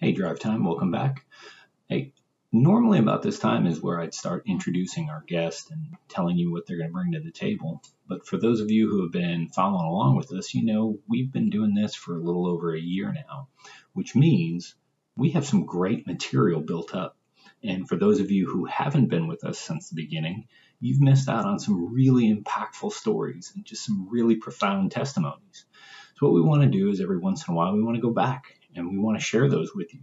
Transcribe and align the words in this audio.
Hey, 0.00 0.12
Drive 0.12 0.38
Time, 0.38 0.64
welcome 0.64 0.92
back. 0.92 1.26
Hey, 1.88 2.12
normally 2.52 3.00
about 3.00 3.24
this 3.24 3.40
time 3.40 3.66
is 3.66 3.82
where 3.82 4.00
I'd 4.00 4.14
start 4.14 4.44
introducing 4.46 5.10
our 5.10 5.24
guest 5.26 5.72
and 5.72 5.96
telling 6.08 6.38
you 6.38 6.52
what 6.52 6.68
they're 6.68 6.76
going 6.76 6.90
to 6.90 6.92
bring 6.92 7.12
to 7.14 7.20
the 7.20 7.32
table. 7.32 7.82
But 8.06 8.24
for 8.24 8.36
those 8.36 8.60
of 8.60 8.70
you 8.70 8.88
who 8.88 9.02
have 9.02 9.10
been 9.10 9.48
following 9.48 9.88
along 9.88 10.14
with 10.14 10.32
us, 10.32 10.54
you 10.54 10.64
know 10.64 11.00
we've 11.08 11.32
been 11.32 11.50
doing 11.50 11.74
this 11.74 11.96
for 11.96 12.14
a 12.14 12.22
little 12.22 12.46
over 12.46 12.72
a 12.72 12.80
year 12.80 13.12
now, 13.12 13.48
which 13.92 14.14
means 14.14 14.76
we 15.16 15.30
have 15.30 15.44
some 15.44 15.66
great 15.66 16.06
material 16.06 16.60
built 16.60 16.94
up. 16.94 17.16
And 17.64 17.88
for 17.88 17.96
those 17.96 18.20
of 18.20 18.30
you 18.30 18.46
who 18.46 18.66
haven't 18.66 19.08
been 19.08 19.26
with 19.26 19.42
us 19.42 19.58
since 19.58 19.88
the 19.88 19.96
beginning, 19.96 20.46
you've 20.78 21.00
missed 21.00 21.28
out 21.28 21.44
on 21.44 21.58
some 21.58 21.92
really 21.92 22.32
impactful 22.32 22.92
stories 22.92 23.50
and 23.52 23.64
just 23.64 23.84
some 23.84 24.08
really 24.08 24.36
profound 24.36 24.92
testimonies. 24.92 25.66
So, 26.18 26.26
what 26.26 26.34
we 26.34 26.40
want 26.40 26.62
to 26.62 26.68
do 26.68 26.88
is 26.88 27.00
every 27.00 27.18
once 27.18 27.48
in 27.48 27.52
a 27.52 27.56
while, 27.56 27.74
we 27.74 27.82
want 27.82 27.96
to 27.96 28.00
go 28.00 28.12
back 28.12 28.57
and 28.74 28.90
we 28.90 28.98
want 28.98 29.18
to 29.18 29.24
share 29.24 29.48
those 29.48 29.74
with 29.74 29.92
you. 29.94 30.00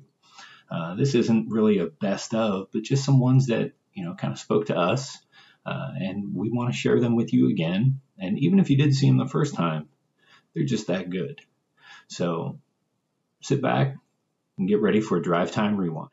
Uh, 0.70 0.96
this 0.96 1.16
isn't 1.16 1.50
really 1.50 1.80
a 1.80 1.86
best 1.86 2.34
of, 2.34 2.68
but 2.72 2.84
just 2.84 3.06
some 3.06 3.20
ones 3.20 3.48
that 3.48 3.74
you 3.94 4.04
know 4.04 4.16
kind 4.16 4.34
of 4.34 4.40
spoke 4.40 4.68
to 4.68 4.78
us, 4.78 5.18
uh, 5.66 5.92
and 5.96 6.36
we 6.36 6.50
want 6.50 6.72
to 6.72 6.78
share 6.78 7.00
them 7.00 7.16
with 7.16 7.34
you 7.34 7.50
again. 7.50 8.02
And 8.18 8.40
even 8.40 8.60
if 8.60 8.70
you 8.70 8.78
did 8.78 8.94
see 8.96 9.08
them 9.08 9.18
the 9.18 9.28
first 9.28 9.56
time, 9.56 9.90
they're 10.54 10.66
just 10.66 10.88
that 10.88 11.10
good. 11.10 11.42
So 12.08 12.60
sit 13.42 13.62
back 13.62 13.96
and 14.58 14.68
get 14.68 14.82
ready 14.82 15.02
for 15.02 15.18
a 15.18 15.22
drive 15.22 15.52
time 15.52 15.78
rewind. 15.78 16.10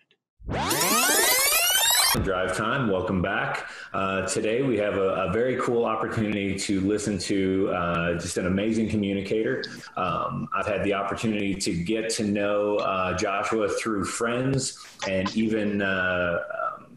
Drive 2.20 2.56
Time, 2.58 2.90
welcome 2.90 3.22
back. 3.22 3.70
Uh, 3.92 4.26
today 4.26 4.62
we 4.62 4.78
have 4.78 4.94
a, 4.94 5.26
a, 5.26 5.32
very 5.32 5.56
cool 5.60 5.84
opportunity 5.84 6.58
to 6.58 6.80
listen 6.80 7.18
to 7.18 7.70
uh, 7.74 8.14
just 8.14 8.38
an 8.38 8.46
amazing 8.46 8.88
communicator. 8.88 9.62
Um, 9.96 10.48
I've 10.54 10.66
had 10.66 10.82
the 10.82 10.94
opportunity 10.94 11.54
to 11.56 11.74
get 11.74 12.08
to 12.14 12.24
know 12.24 12.76
uh, 12.76 13.14
Joshua 13.18 13.68
through 13.68 14.06
friends 14.06 14.82
and 15.06 15.34
even 15.36 15.82
uh, 15.82 16.38
um, 16.78 16.96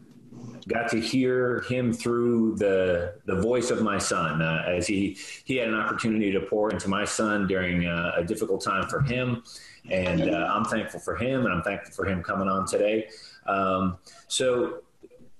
got 0.69 0.89
to 0.91 1.01
hear 1.01 1.61
him 1.67 1.91
through 1.91 2.55
the 2.55 3.15
the 3.25 3.41
voice 3.41 3.71
of 3.71 3.81
my 3.81 3.97
son 3.97 4.41
uh, 4.41 4.63
as 4.65 4.87
he 4.87 5.17
he 5.43 5.57
had 5.57 5.67
an 5.67 5.75
opportunity 5.75 6.31
to 6.31 6.39
pour 6.39 6.71
into 6.71 6.87
my 6.87 7.03
son 7.03 7.45
during 7.45 7.85
uh, 7.85 8.13
a 8.15 8.23
difficult 8.23 8.63
time 8.63 8.87
for 8.87 9.01
him. 9.01 9.43
And 9.91 10.23
I'm 10.33 10.63
thankful 10.63 11.01
for 11.01 11.15
him 11.15 11.45
and 11.45 11.53
I'm 11.53 11.61
thankful 11.61 11.93
for 11.93 12.05
him 12.05 12.23
coming 12.23 12.47
on 12.47 12.65
today. 12.65 13.09
Um, 13.45 13.97
so 14.27 14.81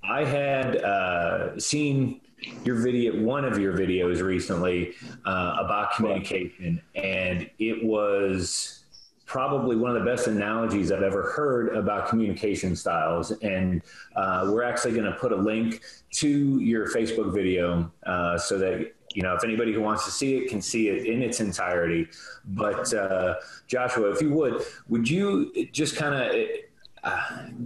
I 0.10 0.24
had 0.24 0.78
uh, 0.78 1.60
seen 1.60 2.22
your 2.64 2.76
video, 2.76 3.22
one 3.22 3.46
of 3.46 3.58
your 3.58 3.74
videos 3.74 4.22
recently 4.22 4.94
uh, 5.26 5.58
about 5.60 5.94
communication, 5.96 6.82
and 6.96 7.50
it 7.60 7.84
was 7.84 8.84
probably 9.26 9.76
one 9.76 9.96
of 9.96 10.04
the 10.04 10.10
best 10.10 10.28
analogies 10.28 10.92
I've 10.92 11.02
ever 11.02 11.32
heard 11.32 11.76
about 11.76 12.08
communication 12.08 12.76
styles. 12.76 13.32
And 13.32 13.82
uh, 14.16 14.50
we're 14.52 14.64
actually 14.64 14.94
going 14.94 15.12
to 15.12 15.18
put 15.18 15.32
a 15.32 15.36
link 15.36 15.82
to 16.12 16.60
your 16.60 16.88
Facebook 16.88 17.34
video 17.34 17.92
uh, 18.06 18.38
so 18.38 18.60
that 18.60 18.94
you 19.14 19.24
know 19.24 19.34
if 19.34 19.44
anybody 19.44 19.74
who 19.74 19.82
wants 19.82 20.06
to 20.06 20.12
see 20.12 20.36
it 20.36 20.50
can 20.50 20.62
see 20.62 20.90
it 20.90 21.06
in 21.08 21.22
its 21.24 21.40
entirety. 21.40 22.08
But 22.46 22.94
uh, 22.94 23.36
Joshua, 23.68 24.12
if 24.12 24.22
you 24.22 24.30
would, 24.32 24.62
would 24.88 25.10
you 25.10 25.52
just 25.72 25.96
kind 25.96 26.14
of 26.14 26.36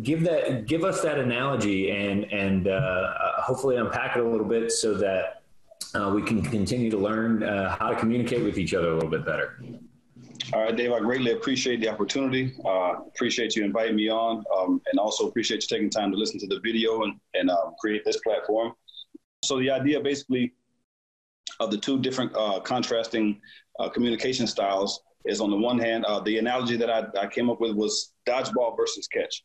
give 0.01 0.23
that 0.23 0.65
give 0.67 0.83
us 0.83 1.01
that 1.01 1.17
analogy 1.17 1.91
and 1.91 2.25
and 2.31 2.67
uh, 2.67 2.71
uh, 2.71 3.41
hopefully 3.41 3.77
unpack 3.77 4.15
it 4.15 4.23
a 4.23 4.27
little 4.27 4.45
bit 4.45 4.71
so 4.71 4.93
that 4.93 5.43
uh, 5.95 6.11
we 6.13 6.21
can 6.21 6.41
continue 6.41 6.89
to 6.89 6.97
learn 6.97 7.43
uh, 7.43 7.75
how 7.77 7.89
to 7.89 7.95
communicate 7.95 8.43
with 8.43 8.57
each 8.57 8.73
other 8.73 8.91
a 8.91 8.93
little 8.93 9.09
bit 9.09 9.25
better. 9.25 9.59
All 10.53 10.63
right, 10.63 10.75
Dave. 10.75 10.91
I 10.91 10.99
greatly 10.99 11.31
appreciate 11.31 11.81
the 11.81 11.89
opportunity. 11.89 12.55
Uh, 12.65 12.95
appreciate 13.07 13.55
you 13.55 13.63
inviting 13.63 13.95
me 13.95 14.09
on, 14.09 14.43
um, 14.57 14.81
and 14.91 14.99
also 14.99 15.27
appreciate 15.27 15.61
you 15.63 15.67
taking 15.67 15.89
time 15.89 16.11
to 16.11 16.17
listen 16.17 16.39
to 16.39 16.47
the 16.47 16.59
video 16.61 17.03
and 17.03 17.19
and 17.33 17.49
um, 17.49 17.75
create 17.79 18.03
this 18.05 18.17
platform. 18.17 18.73
So 19.43 19.59
the 19.59 19.69
idea, 19.69 19.99
basically, 19.99 20.53
of 21.59 21.71
the 21.71 21.77
two 21.77 21.99
different 21.99 22.35
uh, 22.35 22.59
contrasting 22.61 23.41
communication 23.93 24.45
styles 24.45 25.01
is 25.25 25.41
on 25.41 25.49
the 25.49 25.55
one 25.55 25.79
hand, 25.79 26.05
uh, 26.05 26.19
the 26.19 26.37
analogy 26.37 26.75
that 26.77 26.89
I, 26.89 27.05
I, 27.17 27.27
came 27.27 27.49
up 27.49 27.61
with 27.61 27.75
was 27.75 28.13
dodgeball 28.27 28.75
versus 28.75 29.07
catch. 29.07 29.43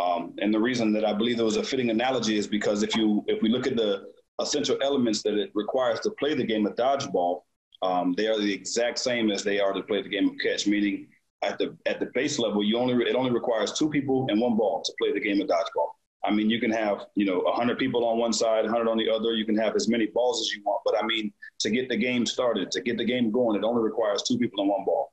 Um, 0.00 0.34
and 0.38 0.54
the 0.54 0.60
reason 0.60 0.92
that 0.92 1.04
I 1.04 1.12
believe 1.12 1.40
it 1.40 1.42
was 1.42 1.56
a 1.56 1.62
fitting 1.62 1.90
analogy 1.90 2.38
is 2.38 2.46
because 2.46 2.82
if 2.82 2.94
you 2.94 3.24
if 3.26 3.42
we 3.42 3.48
look 3.48 3.66
at 3.66 3.76
the 3.76 4.04
essential 4.40 4.78
elements 4.82 5.22
that 5.22 5.34
it 5.34 5.50
requires 5.54 6.00
to 6.00 6.10
play 6.12 6.34
the 6.34 6.44
game 6.44 6.66
of 6.66 6.76
dodgeball, 6.76 7.42
um, 7.82 8.14
they 8.16 8.28
are 8.28 8.38
the 8.38 8.52
exact 8.52 8.98
same 8.98 9.30
as 9.30 9.42
they 9.42 9.58
are 9.58 9.72
to 9.72 9.82
play 9.82 10.02
the 10.02 10.08
game 10.08 10.28
of 10.28 10.34
catch. 10.38 10.66
Meaning, 10.66 11.08
at 11.42 11.58
the 11.58 11.76
at 11.86 12.00
the 12.00 12.06
base 12.14 12.38
level, 12.38 12.62
you 12.62 12.78
only 12.78 13.04
it 13.04 13.16
only 13.16 13.30
requires 13.30 13.72
two 13.72 13.90
people 13.90 14.26
and 14.28 14.40
one 14.40 14.56
ball 14.56 14.82
to 14.84 14.92
play 15.00 15.12
the 15.12 15.20
game 15.20 15.40
of 15.40 15.48
dodgeball. 15.48 15.90
I 16.24 16.32
mean, 16.32 16.50
you 16.50 16.60
can 16.60 16.72
have, 16.72 17.06
you 17.14 17.24
know, 17.24 17.38
100 17.38 17.78
people 17.78 18.04
on 18.04 18.18
one 18.18 18.32
side, 18.32 18.64
100 18.64 18.88
on 18.88 18.98
the 18.98 19.08
other. 19.08 19.34
You 19.34 19.44
can 19.44 19.56
have 19.56 19.76
as 19.76 19.88
many 19.88 20.06
balls 20.06 20.40
as 20.40 20.52
you 20.52 20.62
want. 20.64 20.82
But 20.84 21.02
I 21.02 21.06
mean, 21.06 21.32
to 21.60 21.70
get 21.70 21.88
the 21.88 21.96
game 21.96 22.26
started, 22.26 22.70
to 22.72 22.80
get 22.80 22.98
the 22.98 23.04
game 23.04 23.30
going, 23.30 23.56
it 23.56 23.64
only 23.64 23.82
requires 23.82 24.22
two 24.22 24.36
people 24.36 24.60
and 24.62 24.68
one 24.68 24.84
ball. 24.84 25.12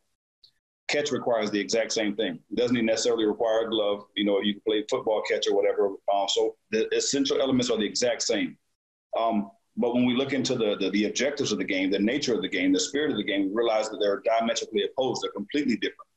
Catch 0.88 1.12
requires 1.12 1.50
the 1.50 1.60
exact 1.60 1.92
same 1.92 2.16
thing. 2.16 2.40
It 2.52 2.56
doesn't 2.56 2.86
necessarily 2.86 3.26
require 3.26 3.66
a 3.66 3.70
glove. 3.70 4.06
You 4.16 4.26
know, 4.26 4.40
you 4.42 4.54
can 4.54 4.62
play 4.68 4.84
football 4.90 5.24
catch 5.30 5.48
or 5.48 5.56
whatever. 5.56 5.90
Uh, 6.14 6.28
so 6.28 6.56
the 6.72 6.94
essential 6.96 7.42
elements 7.42 7.72
are 7.72 7.78
the 7.78 7.86
exact 7.86 8.22
same. 8.22 8.58
Um, 9.18 9.50
but 9.78 9.94
when 9.94 10.06
we 10.06 10.16
look 10.16 10.32
into 10.32 10.56
the, 10.56 10.78
the, 10.80 10.90
the 10.92 11.06
objectives 11.06 11.52
of 11.52 11.58
the 11.58 11.64
game, 11.64 11.90
the 11.90 12.00
nature 12.00 12.34
of 12.34 12.42
the 12.42 12.48
game, 12.48 12.72
the 12.72 12.80
spirit 12.80 13.12
of 13.12 13.18
the 13.18 13.24
game, 13.24 13.50
we 13.50 13.56
realize 13.56 13.90
that 13.90 13.98
they're 14.00 14.22
diametrically 14.26 14.84
opposed. 14.84 15.22
They're 15.24 15.32
completely 15.32 15.76
different. 15.76 16.08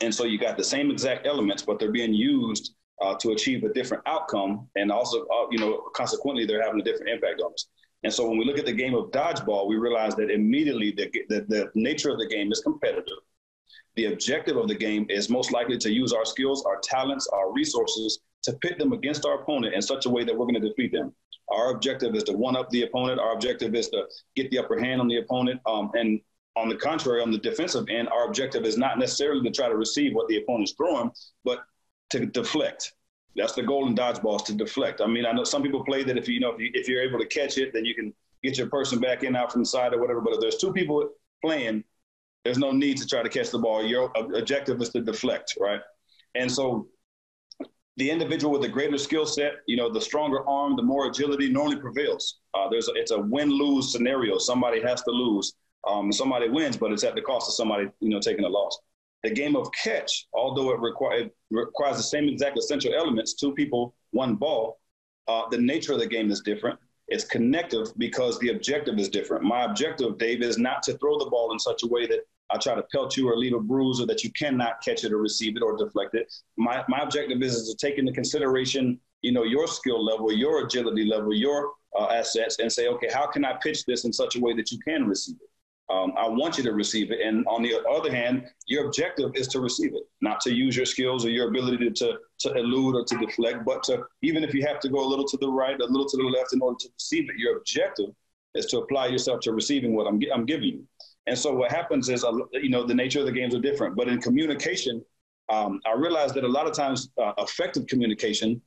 And 0.00 0.14
so 0.14 0.24
you 0.24 0.38
got 0.38 0.56
the 0.56 0.64
same 0.64 0.90
exact 0.90 1.26
elements, 1.26 1.62
but 1.62 1.78
they're 1.78 1.90
being 1.90 2.14
used 2.14 2.74
uh, 3.00 3.14
to 3.16 3.32
achieve 3.32 3.64
a 3.64 3.72
different 3.72 4.02
outcome, 4.06 4.68
and 4.76 4.92
also, 4.92 5.22
uh, 5.22 5.46
you 5.50 5.58
know, 5.58 5.82
consequently, 5.94 6.46
they're 6.46 6.62
having 6.62 6.80
a 6.80 6.84
different 6.84 7.08
impact 7.08 7.40
on 7.40 7.52
us. 7.52 7.66
And 8.04 8.12
so 8.12 8.28
when 8.28 8.38
we 8.38 8.44
look 8.44 8.58
at 8.58 8.66
the 8.66 8.72
game 8.72 8.94
of 8.94 9.10
dodgeball, 9.10 9.66
we 9.66 9.76
realize 9.76 10.14
that 10.16 10.30
immediately 10.30 10.92
the, 10.92 11.10
the, 11.28 11.44
the 11.48 11.70
nature 11.74 12.10
of 12.10 12.18
the 12.18 12.26
game 12.26 12.52
is 12.52 12.60
competitive. 12.60 13.18
The 13.96 14.06
objective 14.06 14.56
of 14.56 14.68
the 14.68 14.74
game 14.74 15.06
is 15.08 15.28
most 15.28 15.52
likely 15.52 15.78
to 15.78 15.92
use 15.92 16.12
our 16.12 16.24
skills, 16.24 16.64
our 16.64 16.78
talents, 16.82 17.26
our 17.28 17.52
resources 17.52 18.20
to 18.42 18.52
pit 18.54 18.78
them 18.78 18.92
against 18.92 19.24
our 19.24 19.40
opponent 19.42 19.74
in 19.74 19.82
such 19.82 20.06
a 20.06 20.10
way 20.10 20.24
that 20.24 20.36
we're 20.36 20.46
going 20.46 20.60
to 20.60 20.68
defeat 20.68 20.92
them. 20.92 21.14
Our 21.50 21.70
objective 21.70 22.14
is 22.14 22.24
to 22.24 22.32
one 22.32 22.56
up 22.56 22.70
the 22.70 22.82
opponent. 22.82 23.20
Our 23.20 23.34
objective 23.34 23.74
is 23.74 23.88
to 23.90 24.04
get 24.36 24.50
the 24.50 24.58
upper 24.58 24.78
hand 24.78 25.00
on 25.00 25.08
the 25.08 25.18
opponent. 25.18 25.60
Um, 25.66 25.90
and 25.94 26.20
on 26.56 26.68
the 26.68 26.76
contrary, 26.76 27.22
on 27.22 27.30
the 27.30 27.38
defensive 27.38 27.86
end, 27.88 28.08
our 28.08 28.26
objective 28.26 28.64
is 28.64 28.76
not 28.76 28.98
necessarily 28.98 29.42
to 29.42 29.50
try 29.50 29.68
to 29.68 29.76
receive 29.76 30.14
what 30.14 30.28
the 30.28 30.38
opponent's 30.38 30.72
throwing, 30.72 31.10
but 31.44 31.60
to 32.10 32.26
deflect. 32.26 32.94
That's 33.36 33.54
the 33.54 33.62
goal 33.62 33.86
in 33.86 33.94
dodgeball 33.94 34.36
is 34.36 34.42
to 34.42 34.54
deflect. 34.54 35.00
I 35.00 35.06
mean, 35.06 35.24
I 35.24 35.32
know 35.32 35.44
some 35.44 35.62
people 35.62 35.84
play 35.84 36.04
that 36.04 36.18
if 36.18 36.28
you, 36.28 36.34
you 36.34 36.40
know 36.40 36.52
if, 36.52 36.60
you, 36.60 36.70
if 36.74 36.88
you're 36.88 37.02
able 37.02 37.18
to 37.18 37.26
catch 37.26 37.56
it, 37.56 37.72
then 37.72 37.84
you 37.84 37.94
can 37.94 38.12
get 38.42 38.58
your 38.58 38.68
person 38.68 39.00
back 39.00 39.22
in 39.22 39.34
out 39.36 39.52
from 39.52 39.62
the 39.62 39.66
side 39.66 39.94
or 39.94 40.00
whatever. 40.00 40.20
But 40.20 40.34
if 40.34 40.40
there's 40.40 40.58
two 40.58 40.72
people 40.72 41.08
playing, 41.42 41.84
there's 42.44 42.58
no 42.58 42.72
need 42.72 42.96
to 42.98 43.06
try 43.06 43.22
to 43.22 43.28
catch 43.28 43.50
the 43.50 43.58
ball. 43.58 43.84
Your 43.84 44.10
objective 44.16 44.80
is 44.80 44.90
to 44.90 45.00
deflect, 45.00 45.54
right? 45.60 45.80
And 46.34 46.50
so 46.50 46.88
the 47.96 48.10
individual 48.10 48.52
with 48.52 48.62
the 48.62 48.68
greater 48.68 48.98
skill 48.98 49.26
set, 49.26 49.52
you 49.66 49.76
know, 49.76 49.92
the 49.92 50.00
stronger 50.00 50.48
arm, 50.48 50.76
the 50.76 50.82
more 50.82 51.06
agility 51.08 51.48
normally 51.50 51.76
prevails. 51.76 52.40
Uh, 52.54 52.68
there's 52.70 52.88
a, 52.88 52.92
it's 52.94 53.10
a 53.10 53.18
win-lose 53.18 53.92
scenario. 53.92 54.38
Somebody 54.38 54.80
has 54.80 55.02
to 55.02 55.10
lose. 55.10 55.54
Um, 55.86 56.12
somebody 56.12 56.48
wins, 56.48 56.76
but 56.76 56.92
it's 56.92 57.04
at 57.04 57.14
the 57.14 57.20
cost 57.20 57.48
of 57.48 57.54
somebody, 57.54 57.88
you 58.00 58.08
know, 58.08 58.20
taking 58.20 58.44
a 58.44 58.48
loss. 58.48 58.78
The 59.24 59.30
game 59.30 59.56
of 59.56 59.68
catch, 59.72 60.26
although 60.32 60.72
it, 60.72 60.80
require, 60.80 61.18
it 61.18 61.36
requires 61.50 61.96
the 61.96 62.02
same 62.02 62.28
exact 62.28 62.58
essential 62.58 62.94
elements, 62.94 63.34
two 63.34 63.52
people, 63.52 63.94
one 64.10 64.36
ball, 64.36 64.80
uh, 65.28 65.42
the 65.50 65.58
nature 65.58 65.92
of 65.92 65.98
the 65.98 66.06
game 66.06 66.30
is 66.30 66.40
different. 66.40 66.78
It's 67.08 67.24
connective 67.24 67.88
because 67.98 68.38
the 68.38 68.50
objective 68.50 68.98
is 68.98 69.08
different. 69.08 69.44
My 69.44 69.64
objective, 69.64 70.18
Dave, 70.18 70.42
is 70.42 70.58
not 70.58 70.82
to 70.84 70.96
throw 70.98 71.18
the 71.18 71.30
ball 71.30 71.52
in 71.52 71.58
such 71.58 71.82
a 71.82 71.86
way 71.86 72.06
that 72.06 72.20
I 72.50 72.58
try 72.58 72.74
to 72.74 72.84
pelt 72.92 73.16
you 73.16 73.28
or 73.28 73.36
leave 73.36 73.54
a 73.54 73.60
bruise 73.60 74.00
or 74.00 74.06
that 74.06 74.22
you 74.22 74.30
cannot 74.32 74.82
catch 74.82 75.04
it 75.04 75.12
or 75.12 75.18
receive 75.18 75.56
it 75.56 75.62
or 75.62 75.76
deflect 75.76 76.14
it. 76.14 76.32
My, 76.56 76.84
my 76.88 77.00
objective 77.00 77.42
is, 77.42 77.54
is 77.54 77.74
to 77.74 77.86
take 77.86 77.98
into 77.98 78.12
consideration, 78.12 79.00
you 79.22 79.32
know, 79.32 79.44
your 79.44 79.66
skill 79.66 80.04
level, 80.04 80.32
your 80.32 80.64
agility 80.64 81.04
level, 81.04 81.34
your 81.34 81.72
uh, 81.98 82.06
assets 82.06 82.58
and 82.58 82.72
say, 82.72 82.88
okay, 82.88 83.08
how 83.12 83.26
can 83.26 83.44
I 83.44 83.54
pitch 83.62 83.84
this 83.84 84.04
in 84.04 84.12
such 84.12 84.36
a 84.36 84.40
way 84.40 84.54
that 84.54 84.70
you 84.70 84.78
can 84.78 85.06
receive 85.06 85.36
it? 85.36 85.50
Um, 85.92 86.14
I 86.16 86.26
want 86.26 86.56
you 86.56 86.64
to 86.64 86.72
receive 86.72 87.10
it. 87.10 87.20
And 87.20 87.46
on 87.46 87.62
the 87.62 87.74
other 87.96 88.10
hand, 88.10 88.46
your 88.66 88.86
objective 88.86 89.30
is 89.34 89.46
to 89.48 89.60
receive 89.60 89.92
it, 89.94 90.04
not 90.22 90.40
to 90.40 90.50
use 90.64 90.74
your 90.74 90.86
skills 90.86 91.26
or 91.26 91.28
your 91.28 91.48
ability 91.48 91.90
to, 91.90 92.18
to 92.40 92.52
elude 92.54 92.94
or 92.96 93.04
to 93.04 93.16
deflect, 93.18 93.58
but 93.66 93.82
to, 93.84 94.04
even 94.22 94.42
if 94.42 94.54
you 94.54 94.66
have 94.66 94.80
to 94.80 94.88
go 94.88 95.04
a 95.04 95.08
little 95.12 95.28
to 95.32 95.36
the 95.36 95.48
right, 95.48 95.78
a 95.78 95.84
little 95.84 96.08
to 96.08 96.16
the 96.16 96.22
left 96.22 96.54
in 96.54 96.62
order 96.62 96.78
to 96.80 96.88
receive 96.98 97.28
it, 97.28 97.36
your 97.36 97.58
objective 97.58 98.10
is 98.54 98.66
to 98.66 98.78
apply 98.78 99.08
yourself 99.08 99.40
to 99.40 99.52
receiving 99.52 99.94
what 99.94 100.06
I'm, 100.06 100.18
I'm 100.34 100.46
giving 100.46 100.68
you. 100.68 100.86
And 101.26 101.38
so 101.38 101.52
what 101.52 101.70
happens 101.70 102.08
is, 102.08 102.24
you 102.52 102.70
know, 102.70 102.84
the 102.86 102.94
nature 102.94 103.20
of 103.20 103.26
the 103.26 103.32
games 103.32 103.54
are 103.54 103.60
different. 103.60 103.94
But 103.94 104.08
in 104.08 104.20
communication, 104.20 105.04
um, 105.50 105.80
I 105.86 105.94
realized 105.94 106.34
that 106.36 106.44
a 106.44 106.48
lot 106.48 106.66
of 106.66 106.72
times 106.72 107.10
uh, 107.22 107.32
effective 107.38 107.86
communication 107.86 108.62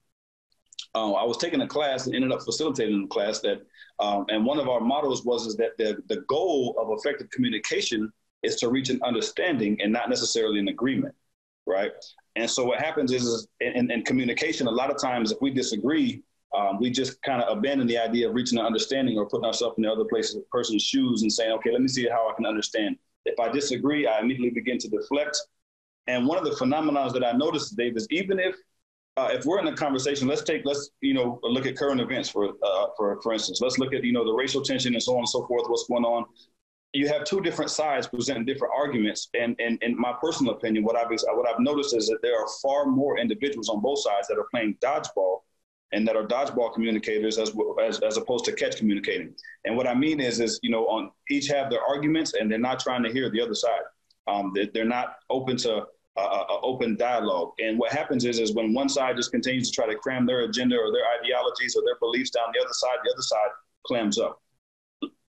uh, 0.96 1.12
I 1.12 1.24
was 1.26 1.38
taking 1.38 1.62
a 1.62 1.68
class 1.68 2.06
and 2.06 2.16
ended 2.16 2.32
up 2.32 2.42
facilitating 2.42 3.04
a 3.04 3.08
class 3.08 3.40
that, 3.42 3.62
um, 4.00 4.26
and 4.30 4.46
one 4.46 4.60
of 4.60 4.70
our 4.70 4.80
models 4.80 5.26
was 5.26 5.46
is 5.46 5.56
that 5.58 5.78
the, 5.78 5.98
the 6.08 6.22
goal 6.28 6.76
of 6.80 6.98
effective 6.98 7.30
communication 7.32 8.12
is 8.44 8.56
to 8.58 8.70
reach 8.70 8.90
an 8.90 9.02
understanding 9.04 9.78
and 9.82 9.92
not 9.92 10.10
necessarily 10.10 10.60
an 10.60 10.70
agreement, 10.70 11.14
right? 11.66 11.92
And 12.38 12.50
so 12.50 12.64
what 12.64 12.80
happens 12.80 13.12
is, 13.12 13.24
is 13.24 13.48
in, 13.60 13.92
in, 13.92 14.04
communication, 14.04 14.68
a 14.68 14.72
lot 14.72 14.90
of 14.90 15.00
times 15.00 15.32
if 15.32 15.42
we 15.42 15.52
disagree, 15.52 16.22
um, 16.58 16.80
we 16.80 16.90
just 16.90 17.22
kind 17.24 17.42
of 17.42 17.58
abandon 17.58 17.88
the 17.88 17.98
idea 17.98 18.30
of 18.30 18.36
reaching 18.36 18.58
an 18.58 18.66
understanding 18.66 19.18
or 19.18 19.28
putting 19.28 19.46
ourselves 19.46 19.76
in 19.78 19.84
the 19.84 19.92
other 19.92 20.06
places, 20.06 20.42
person's 20.52 20.84
shoes 20.84 21.24
and 21.24 21.32
saying, 21.32 21.52
okay, 21.54 21.72
let 21.72 21.82
me 21.82 21.88
see 21.88 22.08
how 22.08 22.30
I 22.30 22.34
can 22.36 22.46
understand. 22.46 22.98
If 23.26 23.40
I 23.40 23.52
disagree, 23.52 24.08
I 24.08 24.20
immediately 24.20 24.52
begin 24.52 24.78
to 24.80 24.88
deflect. 24.88 25.38
And 26.08 26.28
one 26.28 26.38
of 26.38 26.46
the 26.46 26.56
phenomena 26.56 27.12
that 27.12 27.26
I 27.26 27.32
noticed, 27.34 27.76
Dave, 27.76 27.98
is 27.98 28.08
even 28.12 28.40
if 28.40 28.56
uh, 29.18 29.30
if 29.32 29.46
we're 29.46 29.60
in 29.60 29.68
a 29.68 29.76
conversation, 29.76 30.28
let's 30.28 30.44
take 30.44 30.64
let's 30.66 30.90
you 31.02 31.14
know 31.14 31.40
look 31.44 31.66
at 31.66 31.78
current 31.78 32.02
events 32.02 32.28
for 32.30 32.50
uh, 32.64 32.88
for 32.98 33.20
for 33.22 33.34
instance. 33.34 33.62
Let's 33.62 33.78
look 33.80 33.94
at 33.94 34.04
you 34.04 34.12
know 34.12 34.26
the 34.26 34.34
racial 34.34 34.62
tension 34.62 34.94
and 34.94 35.02
so 35.02 35.14
on 35.14 35.20
and 35.20 35.30
so 35.30 35.46
forth. 35.48 35.70
What's 35.70 35.88
going 35.88 36.04
on? 36.04 36.26
You 36.94 37.08
have 37.08 37.24
two 37.24 37.42
different 37.42 37.72
sides 37.72 38.08
presenting 38.08 38.46
different 38.46 38.74
arguments, 38.78 39.30
and 39.34 39.56
and 39.60 39.82
in 39.82 39.98
my 39.98 40.14
personal 40.22 40.54
opinion, 40.54 40.84
what 40.84 40.98
I've 40.98 41.08
what 41.10 41.48
I've 41.48 41.60
noticed 41.60 41.96
is 41.96 42.08
that 42.08 42.20
there 42.22 42.38
are 42.38 42.48
far 42.62 42.86
more 42.88 43.18
individuals 43.18 43.70
on 43.70 43.82
both 43.82 44.00
sides 44.00 44.28
that 44.28 44.38
are 44.38 44.48
playing 44.52 44.78
dodgeball 44.84 45.40
and 45.92 46.06
that 46.06 46.18
are 46.18 46.26
dodgeball 46.26 46.74
communicators 46.74 47.38
as, 47.38 47.56
as, 47.82 48.00
as 48.00 48.18
opposed 48.18 48.44
to 48.44 48.52
catch 48.52 48.76
communicating. 48.76 49.34
And 49.64 49.78
what 49.78 49.88
I 49.88 49.94
mean 49.94 50.20
is, 50.20 50.42
is, 50.42 50.60
you 50.62 50.70
know, 50.70 50.88
on 50.88 51.12
each 51.30 51.48
have 51.48 51.70
their 51.70 51.82
arguments 51.82 52.34
and 52.34 52.52
they're 52.52 52.58
not 52.58 52.80
trying 52.80 53.04
to 53.04 53.14
hear 53.14 53.30
the 53.30 53.40
other 53.40 53.54
side. 53.54 53.82
Um, 54.28 54.52
they're, 54.54 54.68
they're 54.74 54.84
not 54.84 55.18
open 55.30 55.56
to 55.58 55.86
uh, 56.18 56.46
open 56.62 56.96
dialogue. 56.96 57.52
And 57.60 57.78
what 57.78 57.92
happens 57.92 58.26
is, 58.26 58.40
is 58.40 58.54
when 58.54 58.74
one 58.74 58.90
side 58.90 59.18
just 59.18 59.32
continues 59.32 59.70
to 59.70 59.76
try 59.76 59.88
to 59.88 59.96
cram 59.96 60.26
their 60.26 60.42
agenda 60.42 60.78
or 60.78 60.92
their 60.92 61.06
ideologies 61.20 61.76
or 61.76 61.84
their 61.86 61.98
beliefs 62.00 62.30
down 62.30 62.46
the 62.54 62.62
other 62.62 62.74
side, 62.74 62.98
the 63.04 63.12
other 63.12 63.22
side 63.22 63.50
clams 63.86 64.18
up. 64.18 64.42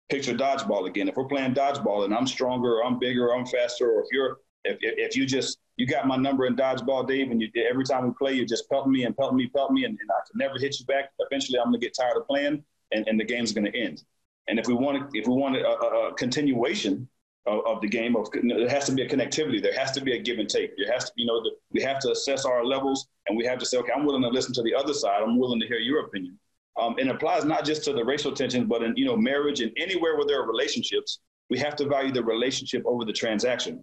Picture 0.09 0.35
dodgeball 0.35 0.87
again. 0.87 1.09
If 1.09 1.17
we're 1.17 1.25
playing 1.25 1.55
dodgeball 1.55 2.05
and 2.05 2.15
I'm 2.15 2.27
stronger 2.27 2.77
or 2.77 2.85
I'm 2.85 2.99
bigger 2.99 3.27
or 3.29 3.37
I'm 3.37 3.47
faster, 3.47 3.91
or 3.91 4.03
if 4.03 4.07
you're 4.13 4.39
if, 4.65 4.79
if 4.81 5.17
you 5.17 5.27
just 5.27 5.59
you 5.77 5.87
got 5.87 6.07
my 6.07 6.17
number 6.17 6.47
in 6.47 6.55
dodgeball, 6.55 7.07
Dave, 7.07 7.31
and 7.31 7.41
you 7.41 7.51
every 7.69 7.85
time 7.85 8.07
we 8.07 8.13
play, 8.17 8.35
you 8.35 8.47
just 8.47 8.71
pelt 8.71 8.87
me 8.89 9.05
and 9.05 9.17
pelt 9.17 9.35
me, 9.35 9.49
pelt 9.49 9.73
me, 9.73 9.85
and, 9.85 9.99
and 9.99 10.11
I 10.11 10.21
can 10.31 10.39
never 10.39 10.59
hit 10.59 10.79
you 10.79 10.87
back. 10.87 11.11
Eventually, 11.19 11.59
I'm 11.59 11.67
gonna 11.67 11.79
get 11.79 11.95
tired 11.95 12.17
of 12.17 12.27
playing, 12.27 12.63
and, 12.93 13.07
and 13.09 13.19
the 13.19 13.25
game's 13.25 13.53
gonna 13.53 13.71
end. 13.75 14.05
And 14.49 14.61
if 14.61 14.69
we 14.69 14.75
want 14.75 15.11
if 15.15 15.27
we 15.27 15.35
want 15.35 15.57
a, 15.57 15.67
a, 15.67 16.09
a 16.09 16.15
continuation, 16.15 17.09
of, 17.47 17.67
of, 17.67 17.81
the 17.81 17.89
game. 17.89 18.17
Of 18.17 18.29
there 18.33 18.69
has 18.69 18.87
to 18.87 18.93
be 18.93 19.03
a 19.03 19.09
connectivity. 19.09 19.63
There 19.63 19.77
has 19.79 19.93
to 19.93 20.01
be 20.01 20.17
a 20.17 20.19
give 20.19 20.39
and 20.39 20.49
take. 20.49 20.77
There 20.77 20.93
has 20.93 21.05
to, 21.05 21.13
you 21.17 21.27
know, 21.27 21.43
the, 21.43 21.51
we 21.73 21.83
have 21.83 21.99
to 22.01 22.11
assess 22.11 22.45
our 22.45 22.65
levels, 22.65 23.09
and 23.29 23.37
we 23.37 23.45
have 23.47 23.59
to 23.59 23.67
say, 23.67 23.79
okay, 23.79 23.93
I'm 23.95 24.05
willing 24.05 24.23
to 24.23 24.29
listen 24.29 24.53
to 24.55 24.63
the 24.63 24.75
other 24.75 24.93
side. 24.93 25.23
I'm 25.23 25.39
willing 25.39 25.61
to 25.61 25.67
hear 25.67 25.79
your 25.79 26.01
opinion. 26.01 26.39
Um, 26.81 26.97
and 26.99 27.09
it 27.09 27.15
applies 27.15 27.45
not 27.45 27.65
just 27.65 27.85
to 27.85 27.93
the 27.93 28.05
racial 28.05 28.33
tension, 28.33 28.67
but 28.67 28.83
in 28.83 28.97
you 28.97 29.07
know 29.07 29.17
marriage 29.17 29.61
and 29.61 29.73
anywhere 29.77 30.17
where 30.17 30.27
there 30.27 30.43
are 30.43 30.47
relationships, 30.47 31.21
we 31.49 31.59
have 31.59 31.77
to 31.77 31.87
value 31.87 32.13
the 32.13 32.23
relationship 32.23 32.83
over 32.87 33.05
the 33.05 33.13
transaction. 33.13 33.83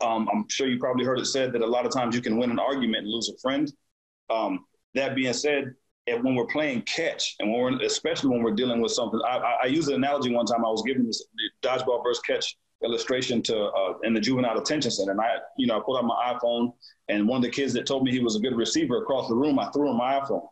Um, 0.00 0.28
I'm 0.32 0.46
sure 0.48 0.66
you 0.66 0.78
probably 0.78 1.04
heard 1.04 1.18
it 1.18 1.26
said 1.26 1.52
that 1.52 1.62
a 1.62 1.66
lot 1.66 1.84
of 1.84 1.92
times 1.92 2.14
you 2.14 2.22
can 2.22 2.38
win 2.38 2.50
an 2.50 2.58
argument 2.58 3.04
and 3.04 3.08
lose 3.08 3.28
a 3.28 3.38
friend. 3.40 3.72
Um, 4.30 4.64
that 4.94 5.14
being 5.14 5.32
said, 5.32 5.74
and 6.06 6.24
when 6.24 6.34
we're 6.34 6.46
playing 6.46 6.82
catch, 6.82 7.36
and 7.38 7.50
when 7.52 7.60
we're, 7.60 7.82
especially 7.82 8.30
when 8.30 8.42
we're 8.42 8.54
dealing 8.54 8.80
with 8.80 8.92
something, 8.92 9.20
I, 9.26 9.36
I, 9.36 9.56
I 9.62 9.66
used 9.66 9.88
an 9.88 9.94
analogy 9.94 10.34
one 10.34 10.46
time. 10.46 10.64
I 10.64 10.68
was 10.68 10.82
giving 10.86 11.06
this 11.06 11.24
dodgeball 11.62 12.02
versus 12.02 12.22
catch 12.26 12.56
illustration 12.82 13.42
to 13.42 13.64
uh, 13.66 13.94
in 14.04 14.14
the 14.14 14.20
juvenile 14.20 14.54
detention 14.54 14.90
center, 14.90 15.12
and 15.12 15.20
I, 15.20 15.36
you 15.56 15.66
know, 15.66 15.78
I 15.78 15.82
pulled 15.84 15.98
out 15.98 16.04
my 16.04 16.34
iPhone, 16.34 16.72
and 17.08 17.28
one 17.28 17.38
of 17.38 17.42
the 17.42 17.50
kids 17.50 17.72
that 17.74 17.86
told 17.86 18.04
me 18.04 18.12
he 18.12 18.20
was 18.20 18.36
a 18.36 18.40
good 18.40 18.56
receiver 18.56 19.02
across 19.02 19.28
the 19.28 19.34
room, 19.34 19.58
I 19.58 19.70
threw 19.70 19.90
him 19.90 19.98
my 19.98 20.20
iPhone, 20.20 20.46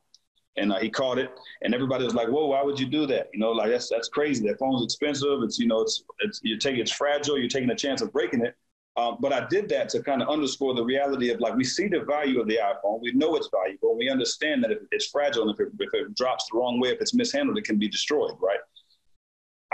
and 0.57 0.73
uh, 0.73 0.79
he 0.79 0.91
caught 0.91 1.19
it, 1.19 1.31
and 1.63 1.75
everybody 1.75 2.05
was 2.05 2.15
like, 2.15 2.29
"Whoa, 2.29 2.47
why 2.47 2.63
would 2.63 2.79
you 2.79 2.87
do 2.87 3.07
that?" 3.07 3.29
You 3.33 3.41
know, 3.41 3.53
like 3.53 3.71
that's 3.71 3.89
that's 3.89 4.09
crazy. 4.09 4.47
That 4.47 4.59
phone's 4.59 4.85
expensive. 4.85 5.43
It's 5.43 5.59
you 5.59 5.67
know, 5.67 5.81
it's 5.81 6.05
it's 6.21 6.41
you're 6.43 6.59
taking 6.59 6.81
it's 6.81 6.93
fragile. 6.93 7.39
You're 7.39 7.49
taking 7.49 7.71
a 7.71 7.77
chance 7.77 8.03
of 8.03 8.13
breaking 8.13 8.45
it. 8.45 8.55
Um, 8.99 9.17
but 9.21 9.33
I 9.33 9.47
did 9.47 9.69
that 9.69 9.89
to 9.91 10.03
kind 10.03 10.23
of 10.23 10.29
underscore 10.29 10.75
the 10.75 10.83
reality 10.83 11.31
of 11.31 11.39
like 11.39 11.55
we 11.55 11.63
see 11.63 11.87
the 11.87 12.01
value 12.01 12.41
of 12.41 12.49
the 12.49 12.57
iPhone, 12.57 13.01
we 13.01 13.13
know 13.13 13.37
it's 13.37 13.49
valuable, 13.49 13.91
and 13.91 13.99
we 13.99 14.11
understand 14.11 14.65
that 14.65 14.73
if 14.73 14.79
it's 14.91 15.07
fragile, 15.07 15.45
and 15.49 15.53
if 15.53 15.61
it, 15.61 15.69
if 15.79 15.95
it 15.95 16.17
drops 16.17 16.49
the 16.51 16.59
wrong 16.59 16.81
way, 16.81 16.89
if 16.89 17.01
it's 17.01 17.15
mishandled, 17.15 17.57
it 17.57 17.65
can 17.65 17.79
be 17.79 17.89
destroyed, 17.89 18.33
right? 18.41 18.59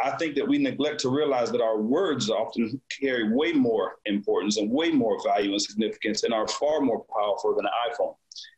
I 0.02 0.10
think 0.18 0.34
that 0.34 0.46
we 0.46 0.58
neglect 0.58 1.00
to 1.00 1.08
realize 1.08 1.50
that 1.52 1.62
our 1.62 1.80
words 1.80 2.28
often 2.28 2.78
carry 3.00 3.32
way 3.32 3.52
more 3.52 3.96
importance 4.04 4.58
and 4.58 4.70
way 4.70 4.90
more 4.90 5.16
value 5.24 5.52
and 5.52 5.62
significance 5.62 6.24
and 6.24 6.34
are 6.34 6.46
far 6.46 6.82
more 6.82 7.06
powerful 7.16 7.54
than 7.56 7.64
an 7.64 7.72
iPhone. 7.90 8.16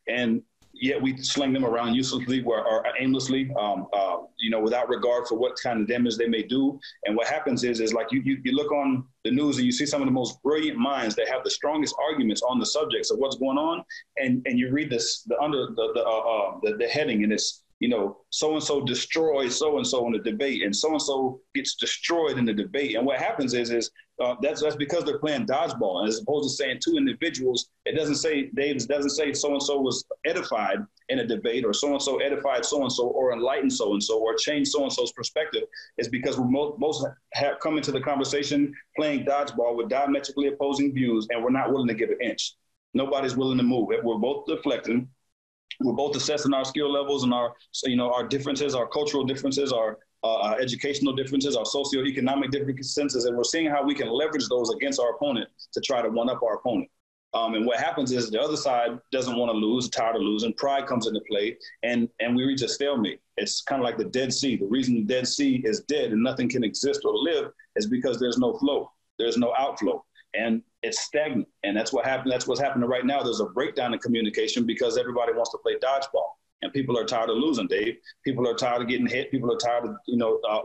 And 0.09 0.41
yet 0.79 1.01
we 1.01 1.17
sling 1.17 1.53
them 1.53 1.65
around 1.65 1.93
uselessly 1.93 2.43
or, 2.43 2.65
or 2.65 2.83
aimlessly, 2.99 3.51
um, 3.59 3.87
uh, 3.93 4.17
you 4.39 4.49
know, 4.49 4.59
without 4.59 4.89
regard 4.89 5.27
for 5.27 5.37
what 5.37 5.53
kind 5.61 5.81
of 5.81 5.87
damage 5.87 6.17
they 6.17 6.27
may 6.27 6.43
do. 6.43 6.79
And 7.05 7.15
what 7.15 7.27
happens 7.27 7.63
is, 7.63 7.79
is 7.79 7.93
like 7.93 8.11
you, 8.11 8.21
you, 8.23 8.39
you 8.43 8.53
look 8.53 8.71
on 8.71 9.05
the 9.23 9.31
news 9.31 9.57
and 9.57 9.65
you 9.65 9.71
see 9.71 9.85
some 9.85 10.01
of 10.01 10.07
the 10.07 10.11
most 10.11 10.41
brilliant 10.43 10.77
minds 10.77 11.15
that 11.15 11.27
have 11.29 11.43
the 11.43 11.51
strongest 11.51 11.95
arguments 12.09 12.41
on 12.41 12.59
the 12.59 12.65
subjects 12.65 13.11
of 13.11 13.17
what's 13.17 13.35
going 13.35 13.57
on, 13.57 13.83
and 14.17 14.41
and 14.45 14.57
you 14.57 14.71
read 14.71 14.89
this 14.89 15.23
the 15.23 15.37
under 15.39 15.67
the 15.67 15.91
the, 15.93 16.03
uh, 16.05 16.19
uh, 16.19 16.59
the, 16.63 16.77
the 16.77 16.87
heading 16.87 17.23
and 17.23 17.33
it's 17.33 17.63
you 17.79 17.89
know, 17.89 18.17
so 18.29 18.53
and 18.53 18.63
so 18.63 18.83
destroys 18.83 19.57
so 19.57 19.77
and 19.77 19.85
so 19.85 20.05
in 20.07 20.13
the 20.13 20.19
debate, 20.19 20.63
and 20.63 20.75
so 20.75 20.89
and 20.89 21.01
so 21.01 21.39
gets 21.53 21.75
destroyed 21.75 22.37
in 22.37 22.45
the 22.45 22.53
debate. 22.53 22.95
And 22.95 23.05
what 23.05 23.19
happens 23.19 23.53
is, 23.53 23.69
is 23.69 23.91
uh, 24.19 24.35
that's 24.41 24.61
that's 24.61 24.75
because 24.75 25.03
they're 25.03 25.19
playing 25.19 25.45
dodgeball, 25.45 25.99
and 25.99 26.07
as 26.07 26.19
opposed 26.19 26.49
to 26.49 26.55
saying 26.55 26.79
two 26.83 26.97
individuals, 26.97 27.69
it 27.85 27.95
doesn't 27.95 28.15
say 28.15 28.49
Davis 28.55 28.87
doesn't 28.87 29.11
say 29.11 29.31
so 29.31 29.51
and 29.51 29.61
so 29.61 29.79
was 29.79 30.03
edified 30.25 30.79
in 31.09 31.19
a 31.19 31.27
debate, 31.27 31.63
or 31.63 31.73
so 31.73 31.91
and 31.91 32.01
so 32.01 32.17
edified 32.17 32.65
so 32.65 32.81
and 32.81 32.91
so, 32.91 33.07
or 33.07 33.31
enlightened 33.31 33.71
so 33.71 33.93
and 33.93 34.03
so, 34.03 34.19
or 34.19 34.35
changed 34.35 34.71
so 34.71 34.83
and 34.83 34.91
so's 34.91 35.11
perspective. 35.11 35.63
It's 35.97 36.09
because 36.09 36.39
we're 36.39 36.45
most, 36.45 36.79
most 36.79 37.05
have 37.33 37.59
come 37.59 37.77
into 37.77 37.91
the 37.91 38.01
conversation 38.01 38.73
playing 38.95 39.25
dodgeball 39.25 39.77
with 39.77 39.89
diametrically 39.89 40.47
opposing 40.47 40.93
views, 40.93 41.27
and 41.29 41.43
we're 41.43 41.51
not 41.51 41.71
willing 41.71 41.87
to 41.89 41.93
give 41.93 42.09
an 42.09 42.21
inch. 42.21 42.55
Nobody's 42.95 43.37
willing 43.37 43.57
to 43.57 43.63
move. 43.63 43.89
We're 44.01 44.17
both 44.17 44.47
deflecting 44.47 45.09
we're 45.79 45.93
both 45.93 46.15
assessing 46.15 46.53
our 46.53 46.65
skill 46.65 46.91
levels 46.91 47.23
and 47.23 47.33
our 47.33 47.53
you 47.83 47.95
know 47.95 48.11
our 48.11 48.27
differences 48.27 48.73
our 48.75 48.87
cultural 48.87 49.23
differences 49.23 49.71
our, 49.71 49.99
uh, 50.23 50.37
our 50.37 50.59
educational 50.59 51.13
differences 51.13 51.55
our 51.55 51.65
socioeconomic 51.65 52.51
differences 52.51 53.25
and 53.25 53.37
we're 53.37 53.43
seeing 53.43 53.67
how 53.67 53.83
we 53.83 53.93
can 53.93 54.09
leverage 54.09 54.47
those 54.49 54.73
against 54.73 54.99
our 54.99 55.11
opponent 55.11 55.47
to 55.73 55.81
try 55.81 56.01
to 56.01 56.09
one 56.09 56.29
up 56.29 56.41
our 56.43 56.55
opponent. 56.55 56.89
Um, 57.33 57.55
and 57.55 57.65
what 57.65 57.77
happens 57.77 58.11
is 58.13 58.31
the 58.31 58.41
other 58.41 58.55
side 58.55 58.97
doesn't 59.11 59.35
want 59.35 59.51
to 59.51 59.57
lose 59.57 59.89
tired 59.89 60.15
of 60.15 60.21
losing 60.21 60.53
pride 60.53 60.87
comes 60.87 61.07
into 61.07 61.21
play 61.29 61.57
and 61.83 62.09
and 62.19 62.35
we 62.35 62.45
reach 62.45 62.61
a 62.61 62.69
stalemate. 62.69 63.19
It's 63.35 63.61
kind 63.61 63.81
of 63.81 63.85
like 63.85 63.97
the 63.97 64.05
dead 64.05 64.33
sea. 64.33 64.55
The 64.55 64.65
reason 64.65 64.95
the 64.95 65.01
dead 65.01 65.27
sea 65.27 65.61
is 65.63 65.81
dead 65.81 66.11
and 66.11 66.23
nothing 66.23 66.49
can 66.49 66.63
exist 66.63 67.01
or 67.05 67.13
live 67.13 67.51
is 67.75 67.85
because 67.85 68.19
there's 68.19 68.37
no 68.37 68.57
flow. 68.57 68.91
There's 69.19 69.37
no 69.37 69.53
outflow. 69.57 70.03
And 70.33 70.61
it's 70.87 71.01
stagnant. 71.01 71.47
And 71.63 71.75
that's 71.75 71.93
what 71.93 72.05
happened. 72.05 72.31
That's 72.31 72.47
what's 72.47 72.61
happening 72.61 72.87
right 72.87 73.05
now. 73.05 73.21
There's 73.21 73.41
a 73.41 73.45
breakdown 73.45 73.93
in 73.93 73.99
communication 73.99 74.65
because 74.65 74.97
everybody 74.97 75.33
wants 75.33 75.51
to 75.51 75.57
play 75.59 75.75
dodgeball. 75.75 76.29
And 76.63 76.73
people 76.73 76.97
are 76.97 77.05
tired 77.05 77.29
of 77.29 77.37
losing, 77.37 77.67
Dave. 77.67 77.97
People 78.25 78.47
are 78.47 78.55
tired 78.55 78.81
of 78.81 78.87
getting 78.87 79.05
hit. 79.05 79.29
People 79.29 79.53
are 79.53 79.57
tired 79.57 79.85
of, 79.85 79.95
you 80.07 80.17
know, 80.17 80.39
uh, 80.49 80.61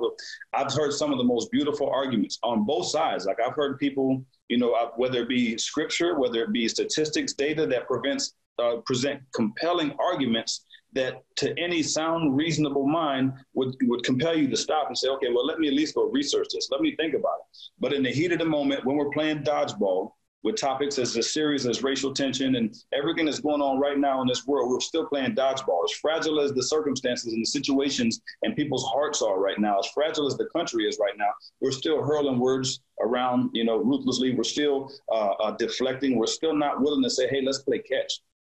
I've 0.55 0.73
heard 0.73 0.93
some 0.93 1.13
of 1.13 1.19
the 1.19 1.25
most 1.25 1.51
beautiful 1.51 1.91
arguments 1.91 2.39
on 2.43 2.65
both 2.65 2.87
sides. 2.87 3.27
Like 3.27 3.39
I've 3.45 3.55
heard 3.55 3.79
people, 3.79 4.25
you 4.49 4.57
know, 4.57 4.73
uh, 4.73 4.91
whether 4.97 5.23
it 5.23 5.29
be 5.29 5.59
scripture, 5.59 6.19
whether 6.19 6.43
it 6.43 6.53
be 6.53 6.67
statistics, 6.67 7.35
data 7.35 7.67
that 7.67 7.87
prevents, 7.87 8.35
uh, 8.59 8.77
present 8.87 9.21
compelling 9.35 9.95
arguments 9.99 10.65
that 10.95 11.23
to 11.37 11.59
any 11.59 11.83
sound, 11.83 12.37
reasonable 12.37 12.87
mind 12.87 13.33
would, 13.55 13.75
would 13.83 14.05
compel 14.05 14.37
you 14.37 14.49
to 14.49 14.57
stop 14.57 14.89
and 14.89 14.97
say, 14.97 15.09
okay, 15.09 15.29
well, 15.35 15.47
let 15.47 15.59
me 15.59 15.69
at 15.69 15.75
least 15.75 15.95
go 15.95 16.11
research 16.11 16.49
this. 16.53 16.69
Let 16.71 16.81
me 16.81 16.95
think 16.97 17.15
about 17.15 17.39
it. 17.41 17.59
But 17.81 17.93
in 17.93 18.03
the 18.03 18.11
heat 18.11 18.33
of 18.33 18.39
the 18.39 18.45
moment, 18.45 18.85
when 18.85 18.97
we're 18.97 19.11
playing 19.11 19.43
dodgeball 19.43 20.11
with 20.43 20.57
topics 20.57 20.99
as 20.99 21.33
serious 21.33 21.67
as 21.67 21.83
racial 21.83 22.13
tension 22.13 22.57
and 22.57 22.75
everything 22.93 23.27
that's 23.27 23.39
going 23.39 23.63
on 23.63 23.79
right 23.79 23.99
now 23.99 24.21
in 24.23 24.27
this 24.27 24.45
world, 24.47 24.71
we're 24.71 24.81
still 24.81 25.07
playing 25.07 25.35
dodgeball. 25.35 25.85
As 25.85 25.93
fragile 25.93 26.41
as 26.41 26.53
the 26.53 26.63
circumstances 26.63 27.33
and 27.33 27.43
the 27.43 27.47
situations 27.47 28.21
and 28.43 28.57
people's 28.57 28.85
hearts 28.93 29.23
are 29.23 29.41
right 29.41 29.59
now, 29.59 29.79
as 29.79 29.87
fragile 29.95 30.27
as 30.27 30.37
the 30.37 30.47
country 30.47 30.85
is 30.87 30.99
right 31.01 31.17
now, 31.17 31.31
we're 31.61 31.71
still 31.71 32.03
hurling 32.03 32.41
words 32.41 32.81
around, 33.01 33.51
you 33.53 33.65
know, 33.65 33.79
ruthlessly. 33.79 34.35
We're 34.35 34.43
still 34.43 34.93
uh, 35.11 35.31
uh, 35.41 35.57
deflecting. 35.57 36.17
We're 36.17 36.27
still 36.27 36.57
not 36.57 36.81
willing 36.81 37.03
to 37.05 37.11
say, 37.11 37.29
hey, 37.29 37.43
let's 37.43 37.63
play 37.63 37.79
catch. 37.79 38.13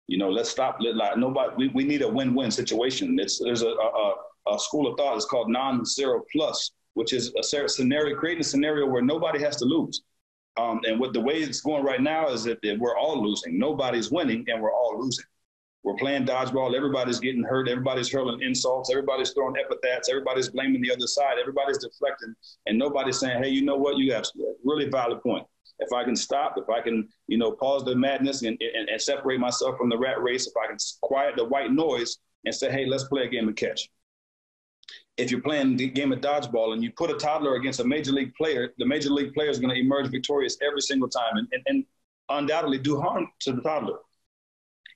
You 0.08 0.18
know, 0.18 0.30
let's 0.30 0.50
stop. 0.50 0.78
Like 0.80 1.18
nobody, 1.18 1.56
we, 1.58 1.68
we 1.70 1.84
need 1.84 2.02
a 2.02 2.08
win-win 2.08 2.52
situation. 2.52 3.18
It's 3.20 3.40
there's 3.40 3.64
a, 3.64 3.70
a, 3.70 4.14
a 4.54 4.60
school 4.60 4.88
of 4.88 4.98
thought. 4.98 5.16
It's 5.16 5.26
called 5.26 5.50
non-zero 5.50 6.22
plus, 6.32 6.72
which 6.94 7.14
is 7.14 7.34
a 7.40 7.68
scenario 7.68 8.16
creating 8.16 8.42
a 8.42 8.44
scenario 8.44 8.86
where 8.86 9.02
nobody 9.02 9.40
has 9.42 9.56
to 9.58 9.66
lose. 9.66 10.02
Um, 10.58 10.80
and 10.86 11.00
what 11.00 11.12
the 11.12 11.20
way 11.20 11.36
it's 11.36 11.62
going 11.62 11.84
right 11.84 12.02
now 12.02 12.30
is 12.30 12.44
that, 12.46 12.62
that 12.62 12.80
we're 12.80 12.98
all 12.98 13.22
losing. 13.22 13.60
Nobody's 13.60 14.12
winning, 14.12 14.46
and 14.48 14.62
we're 14.62 14.72
all 14.72 15.02
losing. 15.02 15.26
We're 15.84 15.96
playing 15.96 16.26
dodgeball. 16.26 16.76
Everybody's 16.76 17.20
getting 17.20 17.44
hurt. 17.44 17.68
Everybody's 17.68 18.12
hurling 18.12 18.42
insults. 18.42 18.90
Everybody's 18.90 19.32
throwing 19.32 19.56
epithets. 19.58 20.10
Everybody's 20.10 20.50
blaming 20.50 20.82
the 20.82 20.92
other 20.92 21.08
side. 21.08 21.38
Everybody's 21.40 21.80
deflecting, 21.80 22.34
and 22.68 22.78
nobody's 22.78 23.20
saying, 23.20 23.44
"Hey, 23.44 23.50
you 23.50 23.64
know 23.64 23.76
what? 23.76 23.98
You 23.98 24.14
have 24.14 24.24
a 24.24 24.54
really 24.64 24.88
valid 24.90 25.22
point 25.22 25.46
if 25.80 25.92
I 25.94 26.04
can 26.04 26.16
stop, 26.16 26.56
if 26.58 26.70
I 26.70 26.82
can, 26.82 27.08
you 27.28 27.38
know, 27.38 27.52
pause 27.52 27.84
the 27.84 27.96
madness 27.96 28.44
and, 28.44 28.58
and, 28.62 28.90
and 28.90 29.02
separate 29.02 29.40
myself 29.40 29.78
from 29.78 29.90
the 29.90 29.98
rat 29.98 30.22
race, 30.22 30.48
if 30.48 30.54
I 30.62 30.68
can 30.68 30.78
quiet 31.02 31.36
the 31.36 31.46
white 31.46 31.72
noise 31.72 32.18
and 32.46 32.54
say, 32.54 32.72
hey, 32.72 32.86
let's 32.86 33.06
play 33.06 33.24
a 33.24 33.30
game 33.30 33.50
of 33.50 33.56
catch. 33.56 33.90
If 35.18 35.32
you're 35.32 35.42
playing 35.42 35.78
the 35.78 35.88
game 35.90 36.12
of 36.12 36.20
dodgeball 36.20 36.74
and 36.74 36.84
you 36.84 36.92
put 36.92 37.10
a 37.10 37.16
toddler 37.16 37.56
against 37.56 37.80
a 37.80 37.86
major 37.86 38.12
league 38.12 38.34
player, 38.36 38.74
the 38.78 38.86
major 38.86 39.10
league 39.10 39.34
player 39.34 39.50
is 39.50 39.60
going 39.60 39.74
to 39.74 39.80
emerge 39.80 40.10
victorious 40.10 40.58
every 40.66 40.82
single 40.82 41.08
time. 41.08 41.38
And, 41.38 41.48
and, 41.52 41.64
and 41.68 41.86
undoubtedly 42.30 42.80
do 42.80 43.00
harm 43.00 43.28
to 43.42 43.54
the 43.54 43.62
toddler 43.62 43.98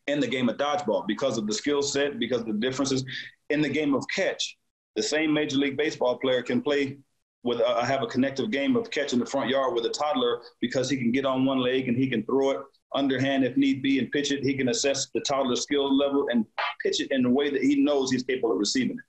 in 0.08 0.20
the 0.20 0.28
game 0.28 0.50
of 0.50 0.58
dodgeball 0.58 1.08
because 1.08 1.38
of 1.38 1.48
the 1.48 1.54
skill 1.54 1.82
set, 1.82 2.20
because 2.20 2.42
of 2.42 2.48
the 2.48 2.54
differences. 2.54 3.06
In 3.50 3.62
the 3.62 3.70
game 3.70 3.94
of 3.94 4.06
catch, 4.14 4.58
the 4.96 5.04
same 5.04 5.34
Major 5.34 5.58
League 5.58 5.78
Baseball 5.78 6.18
player 6.18 6.42
can 6.42 6.62
play 6.62 6.98
with 7.44 7.62
uh, 7.62 7.84
have 7.84 8.04
a 8.04 8.08
connective 8.08 8.52
game 8.52 8.76
of 8.76 8.92
catch 8.92 9.14
in 9.14 9.20
the 9.20 9.26
front 9.26 9.50
yard 9.50 9.74
with 9.74 9.86
a 9.86 9.90
toddler 9.90 10.42
because 10.60 10.90
he 10.90 10.98
can 10.98 11.12
get 11.12 11.26
on 11.26 11.46
one 11.46 11.60
leg 11.60 11.88
and 11.88 11.98
he 11.98 12.08
can 12.08 12.24
throw 12.24 12.52
it 12.52 12.60
underhand 12.96 13.44
if 13.44 13.56
need 13.56 13.82
be 13.82 14.00
and 14.00 14.12
pitch 14.12 14.32
it. 14.32 14.44
He 14.44 14.56
can 14.56 14.70
assess 14.70 15.08
the 15.14 15.22
toddler's 15.22 15.62
skill 15.62 15.96
level 15.96 16.28
and 16.32 16.46
pitch 16.84 17.00
it 17.02 17.12
in 17.12 17.26
a 17.26 17.30
way 17.30 17.50
that 17.50 17.62
he 17.62 17.84
knows 17.84 18.12
he's 18.12 18.24
capable 18.24 18.52
of 18.52 18.60
receiving 18.60 18.98
it. 18.98 19.04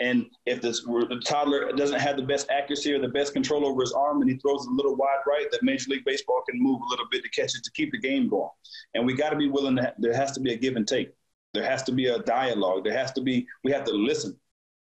And 0.00 0.26
if 0.44 0.60
this, 0.60 0.82
the 0.82 1.22
toddler 1.24 1.70
doesn't 1.72 2.00
have 2.00 2.16
the 2.16 2.22
best 2.22 2.50
accuracy 2.50 2.92
or 2.92 2.98
the 2.98 3.08
best 3.08 3.32
control 3.32 3.64
over 3.64 3.80
his 3.80 3.92
arm 3.92 4.22
and 4.22 4.30
he 4.30 4.36
throws 4.38 4.66
a 4.66 4.70
little 4.70 4.96
wide 4.96 5.20
right, 5.26 5.46
that 5.52 5.62
Major 5.62 5.90
League 5.90 6.04
Baseball 6.04 6.42
can 6.48 6.60
move 6.60 6.80
a 6.80 6.90
little 6.90 7.06
bit 7.10 7.22
to 7.22 7.28
catch 7.30 7.54
it 7.56 7.62
to 7.62 7.70
keep 7.72 7.92
the 7.92 7.98
game 7.98 8.28
going. 8.28 8.50
And 8.94 9.06
we 9.06 9.14
got 9.14 9.30
to 9.30 9.36
be 9.36 9.48
willing 9.48 9.76
to, 9.76 9.94
there 9.98 10.14
has 10.14 10.32
to 10.32 10.40
be 10.40 10.52
a 10.52 10.56
give 10.56 10.76
and 10.76 10.86
take. 10.86 11.10
There 11.52 11.64
has 11.64 11.84
to 11.84 11.92
be 11.92 12.06
a 12.06 12.18
dialogue. 12.18 12.82
There 12.82 12.96
has 12.96 13.12
to 13.12 13.20
be, 13.20 13.46
we 13.62 13.70
have 13.70 13.84
to 13.84 13.92
listen. 13.92 14.36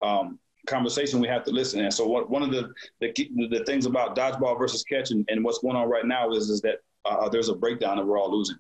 Um, 0.02 0.40
conversation, 0.66 1.20
we 1.20 1.28
have 1.28 1.44
to 1.46 1.52
listen. 1.52 1.80
And 1.82 1.94
so 1.94 2.06
what, 2.06 2.30
one 2.30 2.44
of 2.44 2.52
the, 2.52 2.72
the, 3.00 3.14
the 3.50 3.64
things 3.66 3.86
about 3.86 4.16
dodgeball 4.16 4.58
versus 4.58 4.84
catch 4.84 5.12
and, 5.12 5.26
and 5.30 5.44
what's 5.44 5.60
going 5.60 5.76
on 5.76 5.90
right 5.90 6.06
now 6.06 6.32
is, 6.32 6.50
is 6.50 6.62
that 6.62 6.80
uh, 7.06 7.30
there's 7.30 7.50
a 7.50 7.56
breakdown 7.56 8.00
and 8.00 8.08
we're 8.08 8.20
all 8.20 8.36
losing. 8.36 8.58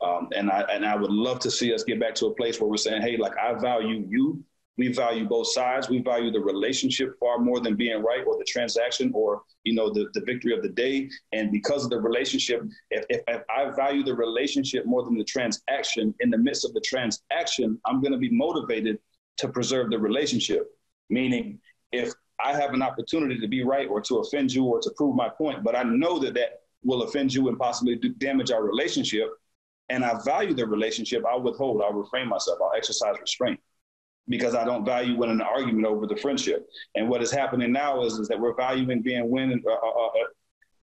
Um, 0.00 0.28
and 0.36 0.48
I 0.48 0.60
and 0.72 0.86
I 0.86 0.94
would 0.94 1.10
love 1.10 1.40
to 1.40 1.50
see 1.50 1.74
us 1.74 1.82
get 1.82 1.98
back 1.98 2.14
to 2.16 2.26
a 2.26 2.34
place 2.34 2.60
where 2.60 2.70
we're 2.70 2.76
saying, 2.76 3.02
hey, 3.02 3.16
like 3.16 3.36
I 3.36 3.54
value 3.54 4.06
you 4.08 4.44
we 4.78 4.92
value 4.92 5.28
both 5.28 5.48
sides. 5.48 5.90
We 5.90 6.00
value 6.00 6.30
the 6.30 6.40
relationship 6.40 7.18
far 7.18 7.38
more 7.38 7.60
than 7.60 7.74
being 7.74 8.00
right 8.00 8.24
or 8.24 8.38
the 8.38 8.44
transaction 8.44 9.10
or, 9.12 9.42
you 9.64 9.74
know, 9.74 9.92
the, 9.92 10.06
the 10.14 10.20
victory 10.20 10.54
of 10.56 10.62
the 10.62 10.68
day. 10.68 11.10
And 11.32 11.50
because 11.50 11.84
of 11.84 11.90
the 11.90 12.00
relationship, 12.00 12.62
if, 12.90 13.04
if, 13.10 13.22
if 13.26 13.42
I 13.50 13.70
value 13.74 14.04
the 14.04 14.14
relationship 14.14 14.86
more 14.86 15.02
than 15.02 15.18
the 15.18 15.24
transaction, 15.24 16.14
in 16.20 16.30
the 16.30 16.38
midst 16.38 16.64
of 16.64 16.72
the 16.74 16.80
transaction, 16.80 17.78
I'm 17.84 18.00
going 18.00 18.12
to 18.12 18.18
be 18.18 18.30
motivated 18.30 18.98
to 19.38 19.48
preserve 19.48 19.90
the 19.90 19.98
relationship. 19.98 20.70
Meaning, 21.10 21.58
if 21.92 22.12
I 22.40 22.52
have 22.52 22.72
an 22.72 22.82
opportunity 22.82 23.38
to 23.40 23.48
be 23.48 23.64
right 23.64 23.88
or 23.88 24.00
to 24.02 24.16
offend 24.18 24.52
you 24.52 24.64
or 24.64 24.80
to 24.80 24.90
prove 24.96 25.16
my 25.16 25.28
point, 25.28 25.64
but 25.64 25.74
I 25.74 25.82
know 25.82 26.18
that 26.20 26.34
that 26.34 26.60
will 26.84 27.02
offend 27.02 27.34
you 27.34 27.48
and 27.48 27.58
possibly 27.58 27.96
damage 28.18 28.50
our 28.50 28.62
relationship, 28.62 29.28
and 29.88 30.04
I 30.04 30.20
value 30.24 30.54
the 30.54 30.66
relationship, 30.66 31.24
I'll 31.26 31.42
withhold, 31.42 31.82
I'll 31.82 31.92
refrain 31.92 32.28
myself, 32.28 32.58
I'll 32.62 32.76
exercise 32.76 33.16
restraint 33.20 33.58
because 34.28 34.54
I 34.54 34.64
don't 34.64 34.84
value 34.84 35.16
winning 35.16 35.36
an 35.36 35.42
argument 35.42 35.86
over 35.86 36.06
the 36.06 36.16
friendship. 36.16 36.68
And 36.94 37.08
what 37.08 37.22
is 37.22 37.30
happening 37.30 37.72
now 37.72 38.02
is, 38.02 38.18
is 38.18 38.28
that 38.28 38.38
we're 38.38 38.54
valuing 38.54 39.02
being 39.02 39.30
winning. 39.30 39.62
Uh, 39.66 39.72
uh, 39.72 40.06
uh, 40.06 40.10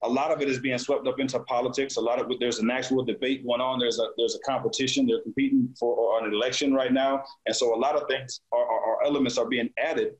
a 0.03 0.09
lot 0.09 0.31
of 0.31 0.41
it 0.41 0.47
is 0.47 0.59
being 0.59 0.77
swept 0.77 1.07
up 1.07 1.19
into 1.19 1.39
politics. 1.41 1.97
A 1.97 2.01
lot 2.01 2.19
of 2.19 2.31
there's 2.39 2.59
an 2.59 2.71
actual 2.71 3.03
debate 3.03 3.45
going 3.45 3.61
on. 3.61 3.79
There's 3.79 3.99
a 3.99 4.07
there's 4.17 4.35
a 4.35 4.39
competition. 4.39 5.05
They're 5.05 5.21
competing 5.21 5.73
for 5.77 6.23
an 6.23 6.33
election 6.33 6.73
right 6.73 6.93
now, 6.93 7.23
and 7.45 7.55
so 7.55 7.75
a 7.75 7.77
lot 7.77 7.95
of 7.95 8.07
things 8.07 8.41
are, 8.51 8.65
are, 8.65 8.79
are 8.85 9.03
elements 9.03 9.37
are 9.37 9.47
being 9.47 9.69
added 9.77 10.13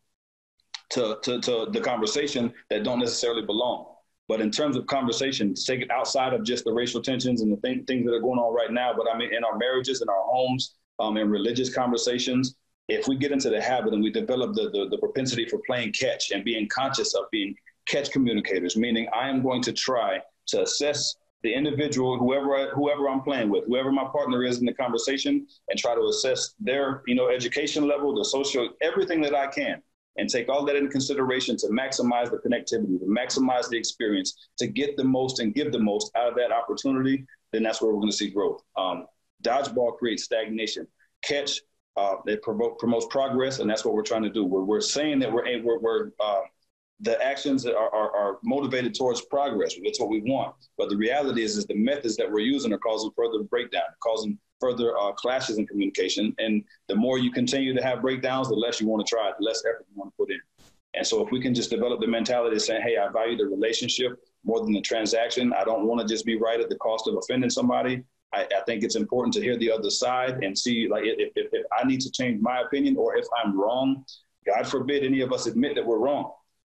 to, 0.91 1.17
to 1.23 1.39
to 1.41 1.67
the 1.71 1.79
conversation 1.79 2.53
that 2.69 2.83
don't 2.83 2.99
necessarily 2.99 3.45
belong. 3.45 3.95
But 4.27 4.41
in 4.41 4.51
terms 4.51 4.75
of 4.75 4.85
conversation, 4.85 5.55
take 5.55 5.81
it 5.81 5.89
outside 5.89 6.33
of 6.33 6.43
just 6.43 6.63
the 6.63 6.71
racial 6.71 7.01
tensions 7.01 7.41
and 7.41 7.51
the 7.51 7.57
thing, 7.57 7.83
things 7.85 8.05
that 8.05 8.13
are 8.13 8.19
going 8.19 8.37
on 8.37 8.53
right 8.53 8.71
now. 8.71 8.93
But 8.95 9.07
I 9.11 9.17
mean, 9.17 9.33
in 9.33 9.43
our 9.43 9.57
marriages, 9.57 10.03
in 10.03 10.09
our 10.09 10.23
homes, 10.23 10.75
um, 10.99 11.17
in 11.17 11.31
religious 11.31 11.73
conversations, 11.73 12.55
if 12.89 13.07
we 13.07 13.15
get 13.15 13.31
into 13.31 13.49
the 13.49 13.61
habit 13.61 13.93
and 13.93 14.03
we 14.03 14.11
develop 14.11 14.53
the, 14.53 14.69
the, 14.69 14.87
the 14.89 14.97
propensity 14.97 15.45
for 15.45 15.59
playing 15.65 15.93
catch 15.93 16.31
and 16.31 16.43
being 16.43 16.67
conscious 16.67 17.15
of 17.15 17.23
being 17.31 17.55
catch 17.89 18.11
communicators, 18.11 18.77
meaning 18.77 19.07
I 19.13 19.29
am 19.29 19.41
going 19.41 19.61
to 19.63 19.73
try 19.73 20.19
to 20.47 20.61
assess 20.61 21.15
the 21.41 21.53
individual, 21.53 22.17
whoever 22.17 22.55
I, 22.55 22.65
whoever 22.75 23.09
I'm 23.09 23.21
playing 23.21 23.49
with, 23.49 23.65
whoever 23.65 23.91
my 23.91 24.05
partner 24.05 24.43
is 24.43 24.59
in 24.59 24.65
the 24.65 24.73
conversation, 24.73 25.47
and 25.69 25.79
try 25.79 25.95
to 25.95 26.01
assess 26.07 26.53
their 26.59 27.01
you 27.07 27.15
know 27.15 27.29
education 27.29 27.87
level, 27.87 28.15
the 28.15 28.25
social, 28.25 28.69
everything 28.81 29.21
that 29.21 29.33
I 29.33 29.47
can, 29.47 29.81
and 30.17 30.29
take 30.29 30.49
all 30.49 30.65
that 30.65 30.75
into 30.75 30.89
consideration 30.89 31.55
to 31.57 31.67
maximize 31.67 32.29
the 32.29 32.37
connectivity, 32.37 32.99
to 32.99 33.05
maximize 33.05 33.69
the 33.69 33.77
experience, 33.77 34.49
to 34.57 34.67
get 34.67 34.97
the 34.97 35.03
most 35.03 35.39
and 35.39 35.53
give 35.53 35.71
the 35.71 35.79
most 35.79 36.11
out 36.15 36.27
of 36.27 36.35
that 36.35 36.51
opportunity. 36.51 37.25
Then 37.51 37.63
that's 37.63 37.81
where 37.81 37.91
we're 37.91 38.01
going 38.01 38.11
to 38.11 38.17
see 38.17 38.29
growth. 38.29 38.61
Um, 38.77 39.05
dodgeball 39.43 39.97
creates 39.97 40.23
stagnation. 40.23 40.87
Catch 41.23 41.61
uh, 41.97 42.15
it 42.27 42.41
promote, 42.41 42.79
promotes 42.79 43.07
progress, 43.09 43.59
and 43.59 43.69
that's 43.69 43.83
what 43.83 43.93
we're 43.93 44.03
trying 44.03 44.23
to 44.23 44.29
do. 44.29 44.45
We're, 44.45 44.63
we're 44.63 44.81
saying 44.81 45.19
that 45.19 45.31
we're, 45.31 45.43
we're, 45.63 45.79
we're 45.79 46.11
uh, 46.19 46.41
the 47.01 47.21
actions 47.23 47.65
are, 47.65 47.75
are, 47.75 48.15
are, 48.15 48.39
motivated 48.43 48.93
towards 48.93 49.21
progress. 49.21 49.75
That's 49.81 49.99
what 49.99 50.09
we 50.09 50.21
want. 50.21 50.55
But 50.77 50.89
the 50.89 50.97
reality 50.97 51.43
is, 51.43 51.55
is 51.55 51.65
the 51.65 51.75
methods 51.75 52.17
that 52.17 52.29
we're 52.29 52.39
using 52.39 52.73
are 52.73 52.77
causing 52.77 53.11
further 53.15 53.43
breakdown, 53.43 53.83
causing 54.03 54.37
further 54.59 54.97
uh, 54.97 55.13
clashes 55.13 55.57
in 55.57 55.65
communication. 55.65 56.35
And 56.39 56.63
the 56.87 56.95
more 56.95 57.17
you 57.17 57.31
continue 57.31 57.73
to 57.73 57.81
have 57.81 58.01
breakdowns, 58.01 58.49
the 58.49 58.55
less 58.55 58.81
you 58.81 58.87
want 58.87 59.05
to 59.05 59.09
try, 59.09 59.31
the 59.37 59.45
less 59.45 59.63
effort 59.65 59.85
you 59.89 59.97
want 59.97 60.11
to 60.11 60.17
put 60.17 60.31
in. 60.31 60.39
And 60.93 61.05
so 61.05 61.25
if 61.25 61.31
we 61.31 61.41
can 61.41 61.53
just 61.53 61.69
develop 61.69 62.01
the 62.01 62.07
mentality 62.07 62.55
of 62.55 62.61
saying, 62.61 62.81
hey, 62.81 62.97
I 62.97 63.09
value 63.09 63.37
the 63.37 63.45
relationship 63.45 64.19
more 64.43 64.59
than 64.59 64.73
the 64.73 64.81
transaction. 64.81 65.53
I 65.53 65.63
don't 65.63 65.85
want 65.85 66.01
to 66.01 66.07
just 66.07 66.25
be 66.25 66.37
right 66.37 66.59
at 66.59 66.69
the 66.69 66.77
cost 66.77 67.07
of 67.07 67.15
offending 67.15 67.49
somebody. 67.49 68.03
I, 68.33 68.47
I, 68.55 68.61
think 68.65 68.83
it's 68.83 68.95
important 68.95 69.33
to 69.35 69.41
hear 69.41 69.57
the 69.57 69.71
other 69.71 69.89
side 69.89 70.43
and 70.43 70.57
see 70.57 70.87
like 70.87 71.03
if, 71.03 71.31
if, 71.35 71.47
if 71.51 71.65
I 71.77 71.85
need 71.85 71.99
to 72.01 72.11
change 72.11 72.41
my 72.41 72.61
opinion 72.61 72.95
or 72.97 73.15
if 73.15 73.25
I'm 73.43 73.59
wrong. 73.59 74.03
God 74.45 74.67
forbid 74.67 75.03
any 75.03 75.21
of 75.21 75.33
us 75.33 75.47
admit 75.47 75.75
that 75.75 75.85
we're 75.85 75.97
wrong. 75.97 76.31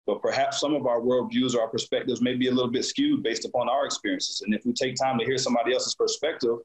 But 0.06 0.20
perhaps 0.20 0.60
some 0.60 0.74
of 0.74 0.86
our 0.86 1.00
worldviews 1.00 1.54
or 1.54 1.62
our 1.62 1.68
perspectives 1.68 2.20
may 2.20 2.34
be 2.34 2.48
a 2.48 2.52
little 2.52 2.70
bit 2.70 2.84
skewed 2.84 3.22
based 3.22 3.44
upon 3.44 3.68
our 3.68 3.86
experiences. 3.86 4.42
And 4.42 4.54
if 4.54 4.64
we 4.66 4.72
take 4.72 4.96
time 4.96 5.18
to 5.18 5.24
hear 5.24 5.38
somebody 5.38 5.72
else's 5.72 5.94
perspective, 5.94 6.56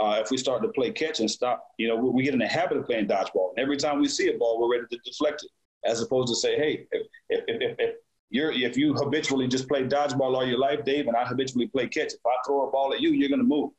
uh, 0.00 0.18
if 0.22 0.30
we 0.30 0.36
start 0.36 0.62
to 0.62 0.68
play 0.68 0.90
catch 0.90 1.20
and 1.20 1.30
stop, 1.30 1.66
you 1.78 1.88
know, 1.88 1.96
we, 1.96 2.10
we, 2.10 2.22
get 2.22 2.32
in 2.32 2.38
the 2.38 2.46
habit 2.46 2.78
of 2.78 2.86
playing 2.86 3.06
dodgeball. 3.06 3.50
And 3.50 3.58
every 3.58 3.76
time 3.76 4.00
we 4.00 4.08
see 4.08 4.28
a 4.28 4.38
ball, 4.38 4.60
we're 4.60 4.76
ready 4.76 4.86
to 4.90 4.98
deflect 5.04 5.42
it, 5.42 5.50
as 5.88 6.00
opposed 6.00 6.28
to 6.28 6.36
say, 6.36 6.56
hey, 6.56 6.86
if, 6.90 7.06
if, 7.28 7.44
if, 7.48 7.76
if 7.78 7.94
you're 8.30 8.52
if 8.52 8.76
you 8.76 8.94
habitually 8.94 9.48
just 9.48 9.68
play 9.68 9.84
dodgeball 9.84 10.34
all 10.34 10.46
your 10.46 10.58
life, 10.58 10.84
Dave, 10.84 11.08
and 11.08 11.16
I 11.16 11.24
habitually 11.26 11.66
play 11.66 11.88
catch, 11.88 12.14
if 12.14 12.20
I 12.26 12.30
throw 12.46 12.68
a 12.68 12.70
ball 12.70 12.94
at 12.94 13.00
you, 13.00 13.10
you're 13.10 13.28
going 13.28 13.40
to 13.40 13.46
move 13.46 13.70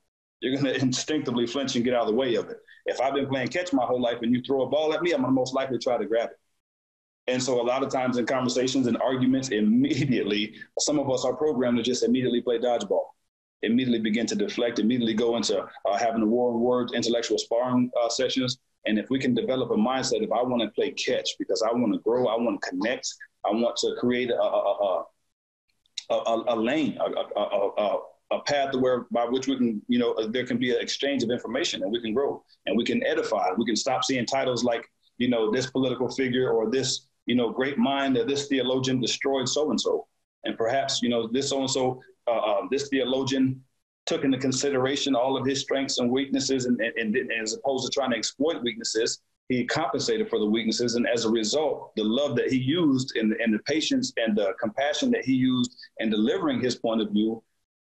you're 0.43 0.62
going 0.62 0.65
to 0.74 0.79
instinctively 0.79 1.48
flinch 1.48 1.75
and 1.75 1.84
get 1.84 1.96
out 1.96 2.01
of 2.01 2.08
the 2.08 2.13
way 2.13 2.36
of 2.36 2.50
it. 2.50 2.58
If 2.86 3.01
I've 3.01 3.13
been 3.13 3.27
playing 3.27 3.48
catch 3.48 3.74
my 3.74 3.86
whole 3.86 4.01
life 4.01 4.17
and 4.22 4.34
you 4.36 4.41
throw 4.41 4.63
a 4.63 4.70
ball 4.70 4.93
at 4.93 5.01
me, 5.01 5.13
I'm 5.13 5.22
going 5.22 5.32
to 5.32 5.34
most 5.34 5.55
likely 5.55 5.79
try 5.79 5.98
to 5.98 6.05
grab 6.05 6.29
it. 6.32 6.39
And 7.27 7.42
so 7.42 7.62
a 7.62 7.63
lot 7.63 7.84
of 7.84 7.89
times 7.92 8.18
in 8.18 8.25
conversations 8.25 8.88
and 8.88 8.98
arguments, 8.98 9.50
immediately, 9.50 10.56
some 10.80 11.00
of 11.00 11.10
us 11.10 11.24
are 11.24 11.34
programmed 11.34 11.77
to 11.77 11.84
just 11.84 12.03
immediately 12.03 12.42
play 12.42 12.60
dodgeball, 12.60 13.06
immediately 13.62 14.00
begin 14.00 14.25
to 14.27 14.36
deflect, 14.36 14.80
immediately 14.80 15.13
go 15.13 15.38
into 15.38 15.62
uh, 15.62 15.98
having 15.98 16.22
a 16.22 16.25
war 16.25 16.53
of 16.53 16.60
words, 16.60 16.94
intellectual 16.94 17.38
sparring 17.38 17.89
uh, 18.01 18.10
sessions. 18.10 18.58
And 18.86 19.00
if 19.00 19.10
we 19.10 19.20
can 19.20 19.34
develop 19.34 19.72
a 19.72 19.75
mindset, 19.75 20.22
if 20.22 20.32
I 20.34 20.42
want 20.44 20.62
to 20.63 20.70
play 20.72 20.92
catch 20.92 21.30
because 21.39 21.62
I 21.62 21.72
want 21.72 21.94
to 21.94 22.00
grow, 22.00 22.27
I 22.27 22.36
want 22.36 22.62
to 22.62 22.70
connect, 22.70 23.08
I 23.46 23.51
want 23.51 23.77
to 23.77 23.96
create 24.00 24.30
a, 24.30 24.42
a, 24.42 25.06
a, 26.10 26.15
a, 26.15 26.44
a 26.50 26.56
lane, 26.56 26.98
a, 27.00 27.39
a, 27.39 27.70
a, 27.77 28.00
a 28.32 28.42
path 28.42 28.75
where 28.75 29.06
by 29.12 29.24
which 29.25 29.48
we 29.48 29.56
can, 29.56 29.82
you 29.88 30.00
know, 30.00 30.27
there 30.27 30.46
can 30.46 30.58
be 30.58 30.72
an 30.72 30.82
exchange 30.82 31.24
of 31.24 31.30
information 31.30 31.84
and 31.84 31.92
we 31.92 32.01
can 32.01 32.13
grow 32.13 32.44
and 32.65 32.77
we 32.77 32.84
can 32.84 33.01
edify. 33.06 33.50
We 33.58 33.65
can 33.65 33.77
stop 33.77 34.03
seeing 34.03 34.25
titles 34.25 34.65
like, 34.65 34.86
you 35.18 35.30
know, 35.30 35.51
this 35.51 35.70
political 35.70 36.10
figure 36.10 36.50
or 36.51 36.70
this, 36.70 37.08
you 37.25 37.36
know, 37.36 37.50
great 37.50 37.77
mind 37.77 38.15
that 38.15 38.27
this 38.27 38.48
theologian 38.48 39.00
destroyed 39.00 39.48
so 39.48 39.70
and 39.70 39.80
so. 39.80 40.08
And 40.44 40.58
perhaps, 40.58 41.01
you 41.01 41.10
know, 41.10 41.27
this 41.27 41.50
so 41.50 41.60
and 41.60 41.70
so, 41.70 42.01
this 42.70 42.89
theologian 42.89 43.62
took 44.06 44.25
into 44.25 44.38
consideration 44.38 45.15
all 45.15 45.38
of 45.38 45.46
his 45.46 45.62
strengths 45.62 45.98
and 45.98 46.10
weaknesses, 46.10 46.65
and, 46.65 46.80
and, 46.80 47.15
and, 47.15 47.32
as 47.42 47.53
opposed 47.53 47.86
to 47.86 47.92
trying 47.92 48.12
to 48.12 48.18
exploit 48.18 48.62
weaknesses, 48.62 49.22
he 49.50 49.65
compensated 49.65 50.30
for 50.30 50.39
the 50.39 50.46
weaknesses. 50.46 50.96
And 50.96 51.08
as 51.08 51.25
a 51.25 51.30
result, 51.30 51.96
the 51.96 52.03
love 52.03 52.36
that 52.36 52.51
he 52.51 52.58
used 52.58 53.15
and, 53.15 53.34
and 53.34 53.53
the 53.53 53.60
patience 53.60 54.12
and 54.18 54.36
the 54.38 54.53
compassion 54.60 55.12
that 55.12 55.24
he 55.24 55.34
used 55.34 55.75
in 56.00 56.10
delivering 56.10 56.60
his 56.62 56.75
point 56.75 57.01
of 57.01 57.12
view 57.12 57.44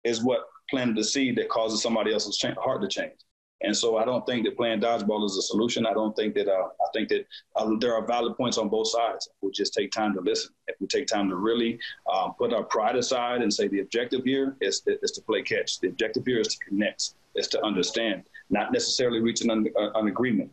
is 0.05 0.23
what 0.23 0.47
planted 0.71 0.97
the 0.97 1.05
seed 1.05 1.37
that 1.37 1.49
causes 1.49 1.83
somebody 1.83 2.13
else's 2.13 2.43
heart 2.59 2.83
to 2.83 2.89
change. 2.89 3.19
And 3.65 3.75
so 3.75 3.97
I 3.97 4.05
don't 4.05 4.27
think 4.27 4.45
that 4.45 4.59
playing 4.59 4.81
dodgeball 4.81 5.25
is 5.25 5.39
a 5.39 5.43
solution. 5.43 5.87
I 5.87 5.95
don't 5.95 6.15
think 6.15 6.35
that, 6.35 6.49
uh, 6.49 6.67
I 6.67 6.89
think 6.93 7.09
that 7.09 7.27
uh, 7.57 7.71
there 7.81 7.95
are 7.95 8.07
valid 8.07 8.37
points 8.37 8.59
on 8.59 8.69
both 8.69 8.89
sides. 8.89 9.31
We 9.41 9.51
just 9.53 9.73
take 9.73 9.91
time 9.91 10.13
to 10.15 10.21
listen, 10.21 10.53
if 10.67 10.77
we 10.81 10.87
take 10.87 11.07
time 11.07 11.31
to 11.31 11.37
really 11.37 11.79
um, 12.13 12.35
put 12.35 12.53
our 12.53 12.65
pride 12.65 12.97
aside 12.97 13.41
and 13.41 13.53
say 13.53 13.67
the 13.69 13.81
objective 13.81 14.23
here 14.23 14.57
is, 14.61 14.83
is 14.87 15.13
to 15.13 15.23
play 15.23 15.41
catch. 15.41 15.81
The 15.81 15.89
objective 15.89 16.27
here 16.27 16.41
is 16.41 16.49
to 16.49 16.59
connect, 16.59 17.15
is 17.37 17.49
to 17.49 17.65
understand, 17.65 18.25
not 18.51 18.71
necessarily 18.71 19.21
reach 19.21 19.41
an, 19.41 19.51
uh, 19.51 19.91
an 19.95 20.09
agreement. 20.09 20.53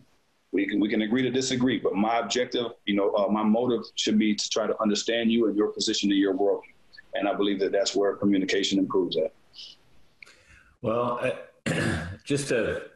We 0.53 0.65
can, 0.65 0.80
we 0.80 0.88
can 0.88 1.01
agree 1.01 1.22
to 1.22 1.32
disagree, 1.32 1.80
but 1.80 1.96
my 1.96 2.20
objective, 2.20 2.68
you 2.86 2.96
know, 2.96 3.13
uh, 3.15 3.27
my 3.27 3.44
motive 3.44 3.84
should 3.96 4.18
be 4.18 4.36
to 4.36 4.50
try 4.50 4.68
to 4.68 4.82
understand 4.82 5.32
you 5.34 5.48
and 5.48 5.58
your 5.58 5.68
position 5.74 6.12
in 6.12 6.18
your 6.18 6.36
world. 6.36 6.63
And 7.13 7.27
I 7.27 7.34
believe 7.34 7.60
that 7.60 7.74
that's 7.74 7.94
where 7.94 8.15
communication 8.15 8.80
improves 8.80 9.18
at. 9.18 9.34
Well, 10.82 11.20
uh, 11.22 12.06
just 12.24 12.48
to 12.50 12.90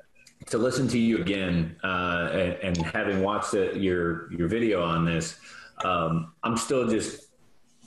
to 0.47 0.57
listen 0.57 0.87
to 0.89 0.99
you 0.99 1.17
again 1.19 1.75
uh, 1.83 2.29
and, 2.31 2.77
and, 2.77 2.77
having 2.77 3.23
watched 3.23 3.51
the, 3.51 3.77
your 3.77 4.31
your 4.31 4.47
video 4.47 4.83
on 4.83 5.05
this, 5.05 5.37
um, 5.83 6.33
I'm 6.43 6.57
still 6.57 6.87
just 6.87 7.27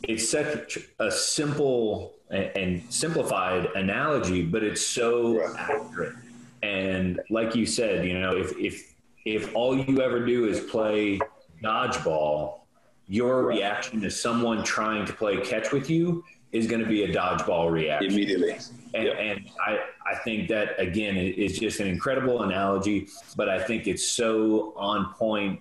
it's 0.02 0.28
such 0.28 0.78
a 0.99 1.11
simple 1.11 2.14
and 2.31 2.83
simplified 2.90 3.67
analogy, 3.75 4.43
but 4.43 4.62
it's 4.62 4.87
so 4.87 5.38
right. 5.38 5.55
accurate. 5.57 6.14
And 6.62 7.21
like 7.31 7.55
you 7.55 7.64
said, 7.67 8.07
you 8.07 8.19
know, 8.19 8.37
if 8.37 8.57
if 8.59 8.95
if 9.25 9.55
all 9.55 9.76
you 9.76 10.00
ever 10.00 10.25
do 10.25 10.47
is 10.47 10.61
play 10.61 11.21
dodgeball, 11.62 12.61
your 13.07 13.45
right. 13.45 13.57
reaction 13.57 14.00
to 14.00 14.11
someone 14.11 14.62
trying 14.64 15.07
to 15.07 15.12
play 15.12 15.40
catch 15.40 15.73
with 15.73 15.88
you 15.88 16.25
is 16.52 16.67
going 16.67 16.81
to 16.81 16.88
be 16.88 17.05
a 17.05 17.12
dodgeball 17.12 17.71
reaction 17.71 18.12
immediately. 18.12 18.57
And, 18.95 19.04
yep. 19.04 19.16
and 19.18 19.50
I, 19.64 19.80
I 20.07 20.14
think 20.16 20.49
that 20.49 20.78
again 20.80 21.16
is 21.16 21.59
just 21.59 21.80
an 21.80 21.87
incredible 21.87 22.42
analogy, 22.42 23.09
but 23.37 23.49
I 23.49 23.62
think 23.62 23.87
it's 23.87 24.09
so 24.09 24.73
on 24.76 25.12
point. 25.14 25.61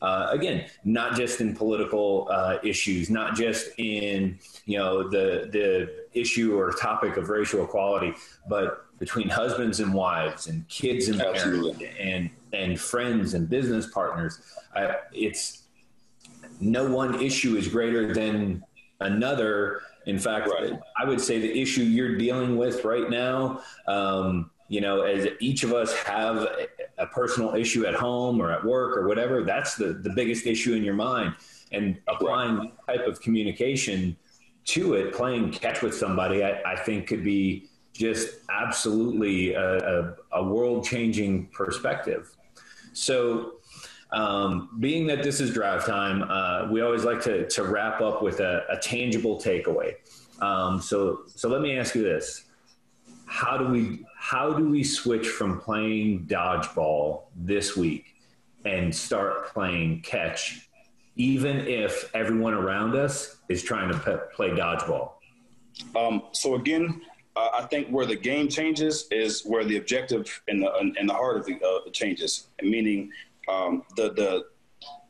Uh, 0.00 0.28
again, 0.30 0.64
not 0.84 1.16
just 1.16 1.40
in 1.40 1.56
political 1.56 2.28
uh, 2.30 2.58
issues, 2.62 3.10
not 3.10 3.34
just 3.34 3.70
in 3.78 4.38
you 4.64 4.78
know 4.78 5.08
the 5.08 5.48
the 5.50 6.04
issue 6.18 6.56
or 6.56 6.72
topic 6.72 7.16
of 7.16 7.28
racial 7.28 7.64
equality, 7.64 8.14
but 8.48 8.86
between 8.98 9.28
husbands 9.28 9.80
and 9.80 9.92
wives 9.92 10.46
and 10.46 10.66
kids 10.68 11.08
and 11.08 11.20
parents 11.20 11.80
and 11.98 12.30
and 12.52 12.80
friends 12.80 13.34
and 13.34 13.48
business 13.48 13.86
partners. 13.90 14.40
I, 14.74 14.96
it's 15.12 15.64
no 16.60 16.90
one 16.90 17.20
issue 17.22 17.56
is 17.56 17.68
greater 17.68 18.12
than 18.12 18.64
another. 19.00 19.82
In 20.08 20.18
fact, 20.18 20.48
right. 20.48 20.72
I 20.96 21.04
would 21.04 21.20
say 21.20 21.38
the 21.38 21.60
issue 21.60 21.82
you're 21.82 22.16
dealing 22.16 22.56
with 22.56 22.82
right 22.82 23.10
now, 23.10 23.60
um, 23.86 24.50
you 24.68 24.80
know, 24.80 25.02
as 25.02 25.28
each 25.38 25.64
of 25.64 25.74
us 25.74 25.92
have 25.98 26.48
a, 26.98 27.06
personal 27.06 27.54
issue 27.54 27.84
at 27.86 27.94
home 27.94 28.40
or 28.40 28.50
at 28.50 28.64
work 28.64 28.96
or 28.96 29.06
whatever, 29.06 29.44
that's 29.44 29.76
the, 29.76 29.92
the 29.92 30.08
biggest 30.10 30.46
issue 30.46 30.74
in 30.74 30.82
your 30.82 30.94
mind. 30.94 31.34
And 31.72 31.98
applying 32.08 32.56
right. 32.56 32.72
type 32.86 33.06
of 33.06 33.20
communication 33.20 34.16
to 34.64 34.94
it, 34.94 35.12
playing 35.12 35.52
catch 35.52 35.82
with 35.82 35.94
somebody, 35.94 36.42
I, 36.42 36.62
I 36.62 36.76
think 36.76 37.06
could 37.06 37.22
be 37.22 37.68
just 37.92 38.40
absolutely 38.50 39.52
a, 39.52 39.76
a, 39.76 40.14
a 40.32 40.42
world 40.42 40.86
changing 40.86 41.48
perspective. 41.48 42.34
So, 42.94 43.57
um, 44.10 44.70
being 44.80 45.06
that 45.08 45.22
this 45.22 45.40
is 45.40 45.52
drive 45.52 45.84
time, 45.84 46.22
uh, 46.22 46.68
we 46.70 46.80
always 46.80 47.04
like 47.04 47.20
to, 47.22 47.46
to 47.48 47.64
wrap 47.64 48.00
up 48.00 48.22
with 48.22 48.40
a, 48.40 48.64
a 48.70 48.78
tangible 48.78 49.38
takeaway. 49.38 49.94
Um, 50.40 50.80
so, 50.80 51.20
so 51.34 51.48
let 51.48 51.60
me 51.60 51.76
ask 51.76 51.94
you 51.94 52.02
this: 52.02 52.44
How 53.26 53.56
do 53.58 53.66
we 53.66 54.06
how 54.16 54.52
do 54.52 54.68
we 54.68 54.82
switch 54.82 55.28
from 55.28 55.60
playing 55.60 56.26
dodgeball 56.26 57.22
this 57.36 57.76
week 57.76 58.16
and 58.64 58.94
start 58.94 59.48
playing 59.48 60.00
catch, 60.02 60.68
even 61.16 61.66
if 61.66 62.10
everyone 62.14 62.54
around 62.54 62.96
us 62.96 63.36
is 63.48 63.62
trying 63.62 63.90
to 63.90 64.22
play 64.34 64.50
dodgeball? 64.50 65.12
Um, 65.94 66.22
so 66.32 66.54
again, 66.54 67.02
uh, 67.36 67.50
I 67.54 67.62
think 67.66 67.88
where 67.88 68.06
the 68.06 68.16
game 68.16 68.48
changes 68.48 69.06
is 69.10 69.42
where 69.44 69.64
the 69.64 69.76
objective 69.76 70.42
and 70.48 70.62
the 70.62 70.72
and 70.76 71.08
the 71.08 71.14
heart 71.14 71.36
of 71.36 71.46
the 71.46 71.60
uh, 71.64 71.90
changes, 71.90 72.48
meaning 72.62 73.12
um, 73.48 73.82
the 73.96 74.12
the 74.12 74.44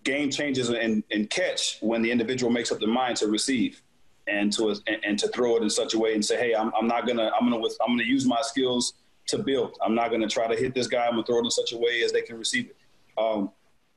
game 0.04 0.30
changes 0.30 0.70
in 0.70 1.26
catch 1.28 1.78
when 1.80 2.02
the 2.02 2.10
individual 2.10 2.50
makes 2.50 2.72
up 2.72 2.78
their 2.78 2.88
mind 2.88 3.16
to 3.16 3.26
receive 3.26 3.82
and 4.26 4.52
to 4.52 4.68
and, 4.68 5.04
and, 5.04 5.18
to 5.18 5.28
throw 5.28 5.56
it 5.56 5.62
in 5.62 5.70
such 5.70 5.94
a 5.94 5.98
way 5.98 6.14
and 6.14 6.24
say, 6.24 6.36
hey, 6.36 6.54
I'm, 6.54 6.72
I'm 6.78 6.86
not 6.86 7.06
gonna 7.06 7.30
I'm 7.38 7.50
gonna 7.50 7.62
I'm 7.80 7.92
gonna 7.92 8.04
use 8.04 8.26
my 8.26 8.40
skills 8.42 8.94
to 9.26 9.38
build. 9.38 9.76
I'm 9.82 9.94
not 9.94 10.10
gonna 10.10 10.28
try 10.28 10.46
to 10.46 10.56
hit 10.56 10.74
this 10.74 10.86
guy. 10.86 11.06
I'm 11.06 11.12
gonna 11.12 11.24
throw 11.24 11.38
it 11.38 11.44
in 11.44 11.50
such 11.50 11.72
a 11.72 11.78
way 11.78 12.02
as 12.04 12.12
they 12.12 12.22
can 12.22 12.38
receive 12.38 12.70
it. 12.70 12.76
Um, 13.18 13.50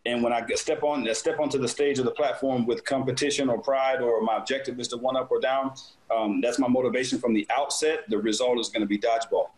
and 0.05 0.23
when 0.23 0.33
I 0.33 0.43
step 0.55 0.83
on 0.83 1.07
step 1.13 1.39
onto 1.39 1.59
the 1.59 1.67
stage 1.67 1.99
of 1.99 2.05
the 2.05 2.11
platform 2.11 2.65
with 2.65 2.83
competition 2.83 3.49
or 3.49 3.59
pride, 3.59 4.01
or 4.01 4.21
my 4.21 4.37
objective 4.37 4.79
is 4.79 4.87
to 4.89 4.97
one 4.97 5.15
up 5.15 5.29
or 5.29 5.39
down, 5.39 5.73
um, 6.09 6.41
that's 6.41 6.57
my 6.57 6.67
motivation 6.67 7.19
from 7.19 7.33
the 7.33 7.47
outset. 7.55 8.09
The 8.09 8.17
result 8.17 8.59
is 8.59 8.69
going 8.69 8.81
to 8.81 8.87
be 8.87 8.97
dodgeball. 8.97 9.49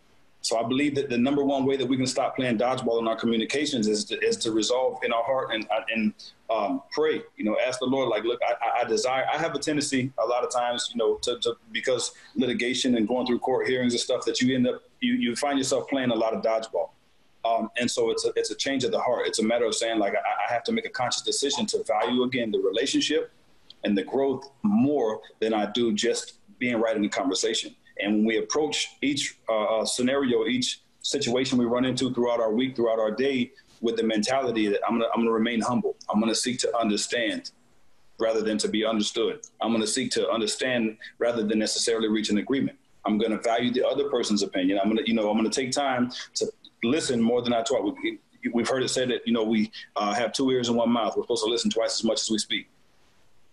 So 0.44 0.58
I 0.58 0.68
believe 0.68 0.94
that 0.96 1.10
the 1.10 1.18
number 1.18 1.42
one 1.42 1.66
way 1.66 1.78
that 1.78 1.88
we 1.88 1.96
can 1.96 2.06
stop 2.06 2.36
playing 2.36 2.58
dodgeball 2.58 3.00
in 3.00 3.08
our 3.08 3.16
communications 3.16 3.88
is 3.88 4.04
to, 4.06 4.20
is 4.20 4.36
to 4.38 4.52
resolve 4.52 5.00
in 5.02 5.14
our 5.14 5.24
heart 5.24 5.52
and 5.54 5.66
and 5.96 6.14
um, 6.50 6.84
pray. 6.92 7.22
You 7.38 7.46
know, 7.46 7.58
ask 7.66 7.80
the 7.80 7.86
Lord, 7.86 8.10
like, 8.10 8.26
look, 8.26 8.42
I, 8.46 8.82
I, 8.82 8.84
desire. 8.84 9.26
I 9.34 9.38
have 9.38 9.56
a 9.56 9.60
tendency 9.60 10.12
a 10.22 10.28
lot 10.28 10.44
of 10.44 10.52
times, 10.52 10.90
you 10.94 10.98
know, 10.98 11.16
to, 11.24 11.40
to 11.40 11.56
because 11.72 12.12
litigation 12.36 12.98
and 12.98 13.08
going 13.08 13.26
through 13.26 13.40
court 13.40 13.68
hearings 13.68 13.94
and 13.94 14.02
stuff 14.02 14.26
that 14.26 14.42
you 14.42 14.54
end 14.54 14.68
up 14.68 14.84
you 15.00 15.14
you 15.14 15.34
find 15.38 15.58
yourself 15.58 15.88
playing 15.88 16.12
a 16.12 16.16
lot 16.16 16.34
of 16.34 16.44
dodgeball. 16.44 16.90
Um, 17.46 17.70
and 17.78 17.90
so 17.90 18.12
it's 18.12 18.26
a, 18.26 18.34
it's 18.36 18.52
a 18.52 18.56
change 18.56 18.84
of 18.84 18.92
the 18.92 19.00
heart. 19.00 19.28
It's 19.28 19.40
a 19.40 19.44
matter 19.44 19.66
of 19.66 19.76
saying, 19.76 19.98
like, 19.98 20.14
I, 20.14 20.50
I 20.50 20.54
have 20.54 20.64
to 20.66 20.74
make 20.74 20.86
a 20.86 20.90
conscious 20.90 21.22
decision 21.22 21.66
to 21.68 21.84
value 21.84 22.24
again 22.24 22.52
the 22.52 22.60
relationship 22.60 23.32
and 23.86 23.98
the 23.98 24.04
growth 24.04 24.50
more 24.62 25.22
than 25.40 25.54
I 25.54 25.72
do 25.72 25.94
just 25.94 26.34
being 26.60 26.82
right 26.82 26.96
in 26.96 27.02
the 27.02 27.10
conversation. 27.10 27.76
And 28.00 28.18
when 28.18 28.26
we 28.26 28.38
approach 28.38 28.90
each 29.02 29.38
uh, 29.50 29.80
uh, 29.80 29.86
scenario, 29.86 30.46
each 30.46 30.82
situation 31.02 31.58
we 31.58 31.66
run 31.66 31.86
into 31.86 32.14
throughout 32.14 32.40
our 32.40 32.52
week, 32.52 32.76
throughout 32.76 33.00
our 33.00 33.12
day, 33.12 33.52
with 33.82 33.98
the 33.98 34.04
mentality 34.04 34.68
that 34.68 34.80
I'm 34.88 34.98
gonna, 34.98 35.10
I'm 35.14 35.22
gonna 35.22 35.32
remain 35.32 35.62
humble. 35.62 35.96
I'm 36.10 36.20
gonna 36.20 36.34
seek 36.34 36.58
to 36.60 36.78
understand 36.78 37.52
rather 38.20 38.42
than 38.42 38.58
to 38.60 38.70
be 38.70 38.86
understood. 38.86 39.42
I'm 39.62 39.74
gonna 39.74 39.86
seek 39.86 40.10
to 40.12 40.30
understand 40.30 40.98
rather 41.20 41.44
than 41.44 41.60
necessarily 41.60 42.08
reach 42.08 42.30
an 42.30 42.38
agreement. 42.38 42.78
I'm 43.06 43.18
gonna 43.18 43.38
value 43.38 43.72
the 43.72 43.86
other 43.86 44.10
person's 44.10 44.42
opinion. 44.42 44.80
I'm 44.82 44.88
gonna, 44.88 45.02
you 45.06 45.14
know, 45.14 45.30
I'm 45.30 45.36
gonna 45.36 45.50
take 45.50 45.72
time 45.72 46.12
to 46.36 46.52
listen 46.84 47.22
more 47.22 47.42
than 47.42 47.54
I 47.54 47.62
talk. 47.62 47.84
We, 47.84 48.20
have 48.56 48.68
heard 48.70 48.84
it 48.84 48.90
said 48.90 49.10
that 49.10 49.28
you 49.28 49.34
know 49.34 49.44
we 49.44 49.72
uh, 49.98 50.14
have 50.14 50.32
two 50.32 50.50
ears 50.52 50.70
and 50.70 50.78
one 50.78 50.90
mouth. 50.90 51.16
We're 51.18 51.24
supposed 51.24 51.44
to 51.44 51.50
listen 51.50 51.70
twice 51.70 52.00
as 52.00 52.04
much 52.06 52.22
as 52.22 52.30
we 52.30 52.38
speak. 52.38 52.70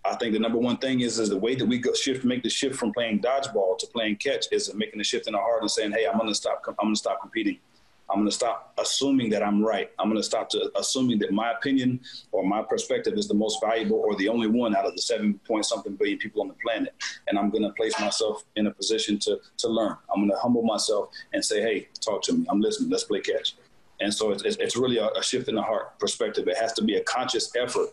I 0.05 0.15
think 0.17 0.33
the 0.33 0.39
number 0.39 0.59
one 0.59 0.79
thing 0.79 1.01
is 1.01 1.19
is 1.19 1.29
the 1.29 1.37
way 1.37 1.55
that 1.55 1.67
we 1.67 1.79
go 1.79 1.93
shift, 1.93 2.25
make 2.25 2.43
the 2.43 2.51
shift 2.51 2.77
from 2.77 2.93
playing 2.93 3.21
dodgeball 3.21 3.79
to 3.79 3.87
playing 3.87 4.17
catch 4.17 4.47
is 4.51 4.73
making 4.75 4.99
the 4.99 5.05
shift 5.05 5.29
in 5.29 5.35
our 5.35 5.43
heart 5.43 5.61
and 5.61 5.71
saying, 5.71 5.93
"Hey, 5.93 6.07
I'm 6.07 6.17
going 6.17 6.29
to 6.29 6.35
stop. 6.35 6.63
I'm 6.67 6.75
going 6.79 6.95
to 6.95 6.99
stop 6.99 7.21
competing. 7.21 7.59
I'm 8.11 8.17
going 8.17 8.29
to 8.29 8.35
stop 8.35 8.73
assuming 8.79 9.31
that 9.31 9.43
I'm 9.43 9.65
right. 9.65 9.91
I'm 9.99 10.09
going 10.09 10.17
to 10.17 10.23
stop 10.25 10.49
to 10.51 10.71
assuming 10.77 11.21
that 11.21 11.33
my 11.33 11.53
opinion 11.53 12.01
or 12.33 12.45
my 12.45 12.63
perspective 12.63 13.15
is 13.15 13.29
the 13.29 13.35
most 13.35 13.61
valuable 13.63 13.99
or 13.99 14.17
the 14.17 14.29
only 14.29 14.49
one 14.49 14.75
out 14.75 14.85
of 14.85 14.95
the 14.97 15.03
seven 15.03 15.39
point 15.47 15.65
something 15.65 15.95
billion 15.95 16.19
people 16.19 16.43
on 16.43 16.49
the 16.49 16.55
planet. 16.55 16.93
And 17.29 17.39
I'm 17.39 17.51
going 17.51 17.63
to 17.63 17.71
place 17.71 17.99
myself 18.01 18.45
in 18.57 18.67
a 18.67 18.71
position 18.73 19.19
to 19.21 19.39
to 19.59 19.69
learn. 19.69 19.97
I'm 20.13 20.21
going 20.21 20.31
to 20.31 20.39
humble 20.39 20.63
myself 20.63 21.11
and 21.33 21.45
say, 21.45 21.61
hey, 21.61 21.89
talk 22.01 22.23
to 22.25 22.33
me. 22.33 22.47
I'm 22.49 22.61
listening. 22.61 22.91
Let's 22.91 23.05
play 23.05 23.21
catch. 23.21 23.55
And 24.01 24.13
so 24.13 24.31
it's, 24.31 24.43
it's 24.43 24.77
really 24.77 24.97
a, 24.97 25.09
a 25.09 25.23
shift 25.23 25.49
in 25.49 25.55
the 25.55 25.63
heart 25.63 25.99
perspective. 25.99 26.49
It 26.49 26.57
has 26.57 26.73
to 26.75 26.83
be 26.83 26.97
a 26.97 27.05
conscious 27.05 27.55
effort 27.55 27.91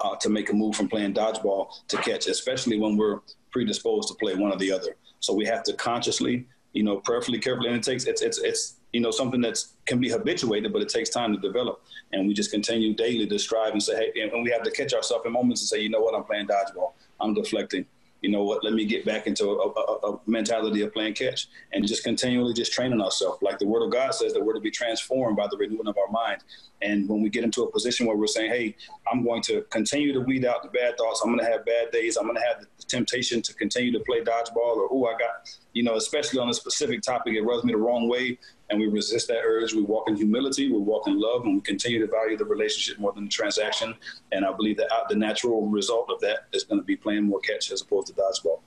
uh, 0.00 0.16
to 0.16 0.28
make 0.28 0.50
a 0.50 0.52
move 0.52 0.74
from 0.76 0.88
playing 0.88 1.14
dodgeball 1.14 1.68
to 1.88 1.96
catch, 1.98 2.26
especially 2.26 2.78
when 2.78 2.96
we're 2.96 3.20
predisposed 3.50 4.08
to 4.08 4.14
play 4.14 4.34
one 4.34 4.52
or 4.52 4.56
the 4.56 4.72
other. 4.72 4.96
So 5.20 5.32
we 5.34 5.46
have 5.46 5.62
to 5.64 5.72
consciously, 5.74 6.46
you 6.72 6.82
know, 6.82 6.98
prayerfully, 6.98 7.38
carefully, 7.38 7.68
and 7.68 7.76
it 7.76 7.82
takes 7.82 8.04
it's 8.04 8.22
it's 8.22 8.38
it's 8.38 8.76
you 8.94 9.00
know, 9.00 9.10
something 9.10 9.40
that 9.40 9.58
can 9.86 9.98
be 9.98 10.08
habituated, 10.08 10.72
but 10.72 10.80
it 10.80 10.88
takes 10.88 11.10
time 11.10 11.34
to 11.34 11.40
develop. 11.40 11.82
And 12.12 12.28
we 12.28 12.32
just 12.32 12.52
continue 12.52 12.94
daily 12.94 13.26
to 13.26 13.38
strive 13.40 13.72
and 13.72 13.82
say, 13.82 14.12
hey, 14.14 14.30
and 14.32 14.44
we 14.44 14.50
have 14.52 14.62
to 14.62 14.70
catch 14.70 14.94
ourselves 14.94 15.26
in 15.26 15.32
moments 15.32 15.62
and 15.62 15.68
say, 15.68 15.82
you 15.82 15.90
know 15.90 16.00
what, 16.00 16.14
I'm 16.14 16.22
playing 16.22 16.46
dodgeball. 16.46 16.92
I'm 17.20 17.34
deflecting. 17.34 17.86
You 18.22 18.30
know 18.30 18.44
what, 18.44 18.62
let 18.64 18.72
me 18.72 18.86
get 18.86 19.04
back 19.04 19.26
into 19.26 19.48
a, 19.50 19.68
a, 19.68 20.12
a 20.12 20.20
mentality 20.26 20.80
of 20.82 20.94
playing 20.94 21.14
catch 21.14 21.48
and 21.72 21.86
just 21.86 22.04
continually 22.04 22.54
just 22.54 22.72
training 22.72 23.00
ourselves. 23.00 23.42
Like 23.42 23.58
the 23.58 23.66
word 23.66 23.84
of 23.84 23.90
God 23.90 24.14
says 24.14 24.32
that 24.32 24.42
we're 24.42 24.54
to 24.54 24.60
be 24.60 24.70
transformed 24.70 25.36
by 25.36 25.48
the 25.50 25.58
renewing 25.58 25.88
of 25.88 25.96
our 25.98 26.10
mind. 26.10 26.42
And 26.80 27.06
when 27.08 27.20
we 27.20 27.28
get 27.28 27.44
into 27.44 27.64
a 27.64 27.70
position 27.70 28.06
where 28.06 28.16
we're 28.16 28.28
saying, 28.28 28.50
hey, 28.50 28.76
I'm 29.14 29.24
going 29.24 29.42
to 29.42 29.62
continue 29.70 30.12
to 30.12 30.18
weed 30.18 30.44
out 30.44 30.64
the 30.64 30.68
bad 30.68 30.96
thoughts. 30.98 31.22
I'm 31.22 31.30
going 31.30 31.44
to 31.44 31.50
have 31.50 31.64
bad 31.64 31.92
days. 31.92 32.16
I'm 32.16 32.24
going 32.24 32.36
to 32.36 32.42
have 32.42 32.60
the 32.60 32.82
temptation 32.86 33.40
to 33.42 33.54
continue 33.54 33.92
to 33.92 34.00
play 34.00 34.22
dodgeball 34.22 34.76
or, 34.76 34.88
oh, 34.90 35.04
I 35.06 35.12
got, 35.16 35.56
you 35.72 35.84
know, 35.84 35.94
especially 35.94 36.40
on 36.40 36.48
a 36.48 36.54
specific 36.54 37.00
topic, 37.00 37.34
it 37.34 37.42
rubs 37.42 37.62
me 37.62 37.72
the 37.72 37.78
wrong 37.78 38.08
way 38.08 38.38
and 38.70 38.80
we 38.80 38.88
resist 38.88 39.28
that 39.28 39.42
urge. 39.44 39.72
We 39.72 39.82
walk 39.82 40.08
in 40.08 40.16
humility, 40.16 40.72
we 40.72 40.78
walk 40.78 41.06
in 41.06 41.20
love, 41.20 41.44
and 41.44 41.54
we 41.54 41.60
continue 41.60 42.04
to 42.04 42.10
value 42.10 42.36
the 42.36 42.44
relationship 42.44 42.98
more 42.98 43.12
than 43.12 43.24
the 43.24 43.30
transaction. 43.30 43.94
And 44.32 44.44
I 44.44 44.52
believe 44.52 44.78
that 44.78 44.90
the 45.08 45.14
natural 45.14 45.68
result 45.68 46.10
of 46.10 46.20
that 46.22 46.46
is 46.52 46.64
going 46.64 46.80
to 46.80 46.84
be 46.84 46.96
playing 46.96 47.22
more 47.22 47.38
catch 47.38 47.70
as 47.70 47.82
opposed 47.82 48.08
to 48.08 48.14
dodgeball. 48.14 48.60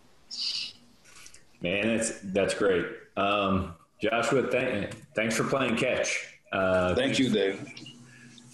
Man, 1.62 1.98
that's 1.98 2.20
that's 2.24 2.54
great. 2.54 2.86
Um, 3.18 3.74
Joshua, 4.02 4.50
th- 4.50 4.94
thanks 5.14 5.36
for 5.36 5.44
playing 5.44 5.76
catch. 5.76 6.36
Uh, 6.54 6.96
Thank 6.96 7.20
you, 7.20 7.30
Dave, 7.30 7.68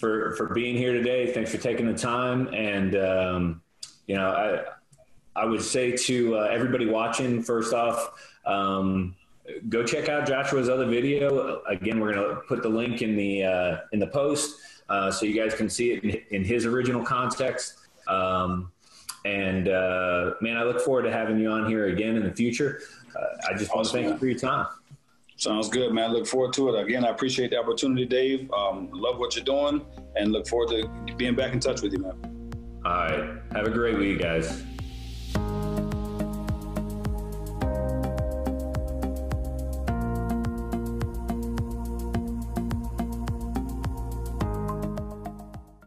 for 0.04 0.32
for 0.36 0.52
being 0.52 0.76
here 0.76 0.92
today. 0.92 1.32
Thanks 1.32 1.50
for 1.50 1.56
taking 1.56 1.86
the 1.86 1.96
time. 1.96 2.52
And 2.52 2.94
um, 2.96 3.62
you 4.06 4.16
know, 4.16 4.28
I 4.28 5.40
I 5.40 5.46
would 5.46 5.62
say 5.62 5.96
to 5.96 6.36
uh, 6.36 6.40
everybody 6.52 6.86
watching, 6.86 7.42
first 7.42 7.72
off. 7.72 8.12
Um, 8.44 9.16
go 9.68 9.82
check 9.82 10.08
out 10.08 10.26
Joshua's 10.26 10.68
other 10.68 10.86
video. 10.86 11.62
Again, 11.68 12.00
we're 12.00 12.12
to 12.12 12.42
put 12.46 12.62
the 12.62 12.68
link 12.68 13.00
in 13.00 13.16
the 13.16 13.44
uh, 13.44 13.76
in 13.92 13.98
the 13.98 14.06
post 14.06 14.60
uh, 14.90 15.10
so 15.10 15.24
you 15.24 15.34
guys 15.34 15.54
can 15.54 15.70
see 15.70 15.92
it 15.92 16.04
in, 16.04 16.20
in 16.30 16.44
his 16.44 16.66
original 16.66 17.02
context. 17.02 17.74
Um, 18.06 18.70
and 19.24 19.68
uh, 19.68 20.34
man, 20.42 20.58
I 20.58 20.64
look 20.64 20.82
forward 20.82 21.04
to 21.04 21.12
having 21.12 21.38
you 21.38 21.50
on 21.50 21.66
here 21.66 21.86
again 21.86 22.16
in 22.16 22.24
the 22.24 22.32
future. 22.32 22.82
Uh, 23.16 23.48
I 23.48 23.56
just 23.56 23.70
awesome, 23.70 23.76
want 23.76 23.86
to 23.86 23.92
thank 23.92 24.08
you 24.08 24.18
for 24.18 24.26
your 24.26 24.38
time. 24.38 24.66
Sounds 25.36 25.68
good, 25.68 25.92
man. 25.92 26.12
Look 26.12 26.26
forward 26.26 26.52
to 26.54 26.74
it. 26.74 26.80
Again, 26.80 27.04
I 27.04 27.08
appreciate 27.08 27.50
the 27.50 27.58
opportunity, 27.58 28.06
Dave. 28.06 28.50
Um, 28.52 28.90
love 28.92 29.18
what 29.18 29.34
you're 29.34 29.44
doing, 29.44 29.84
and 30.16 30.32
look 30.32 30.46
forward 30.46 30.68
to 30.70 31.14
being 31.14 31.34
back 31.34 31.52
in 31.52 31.60
touch 31.60 31.82
with 31.82 31.92
you, 31.92 31.98
man. 31.98 32.52
All 32.84 32.92
right. 32.92 33.38
Have 33.52 33.66
a 33.66 33.70
great 33.70 33.98
week, 33.98 34.20
guys. 34.20 34.62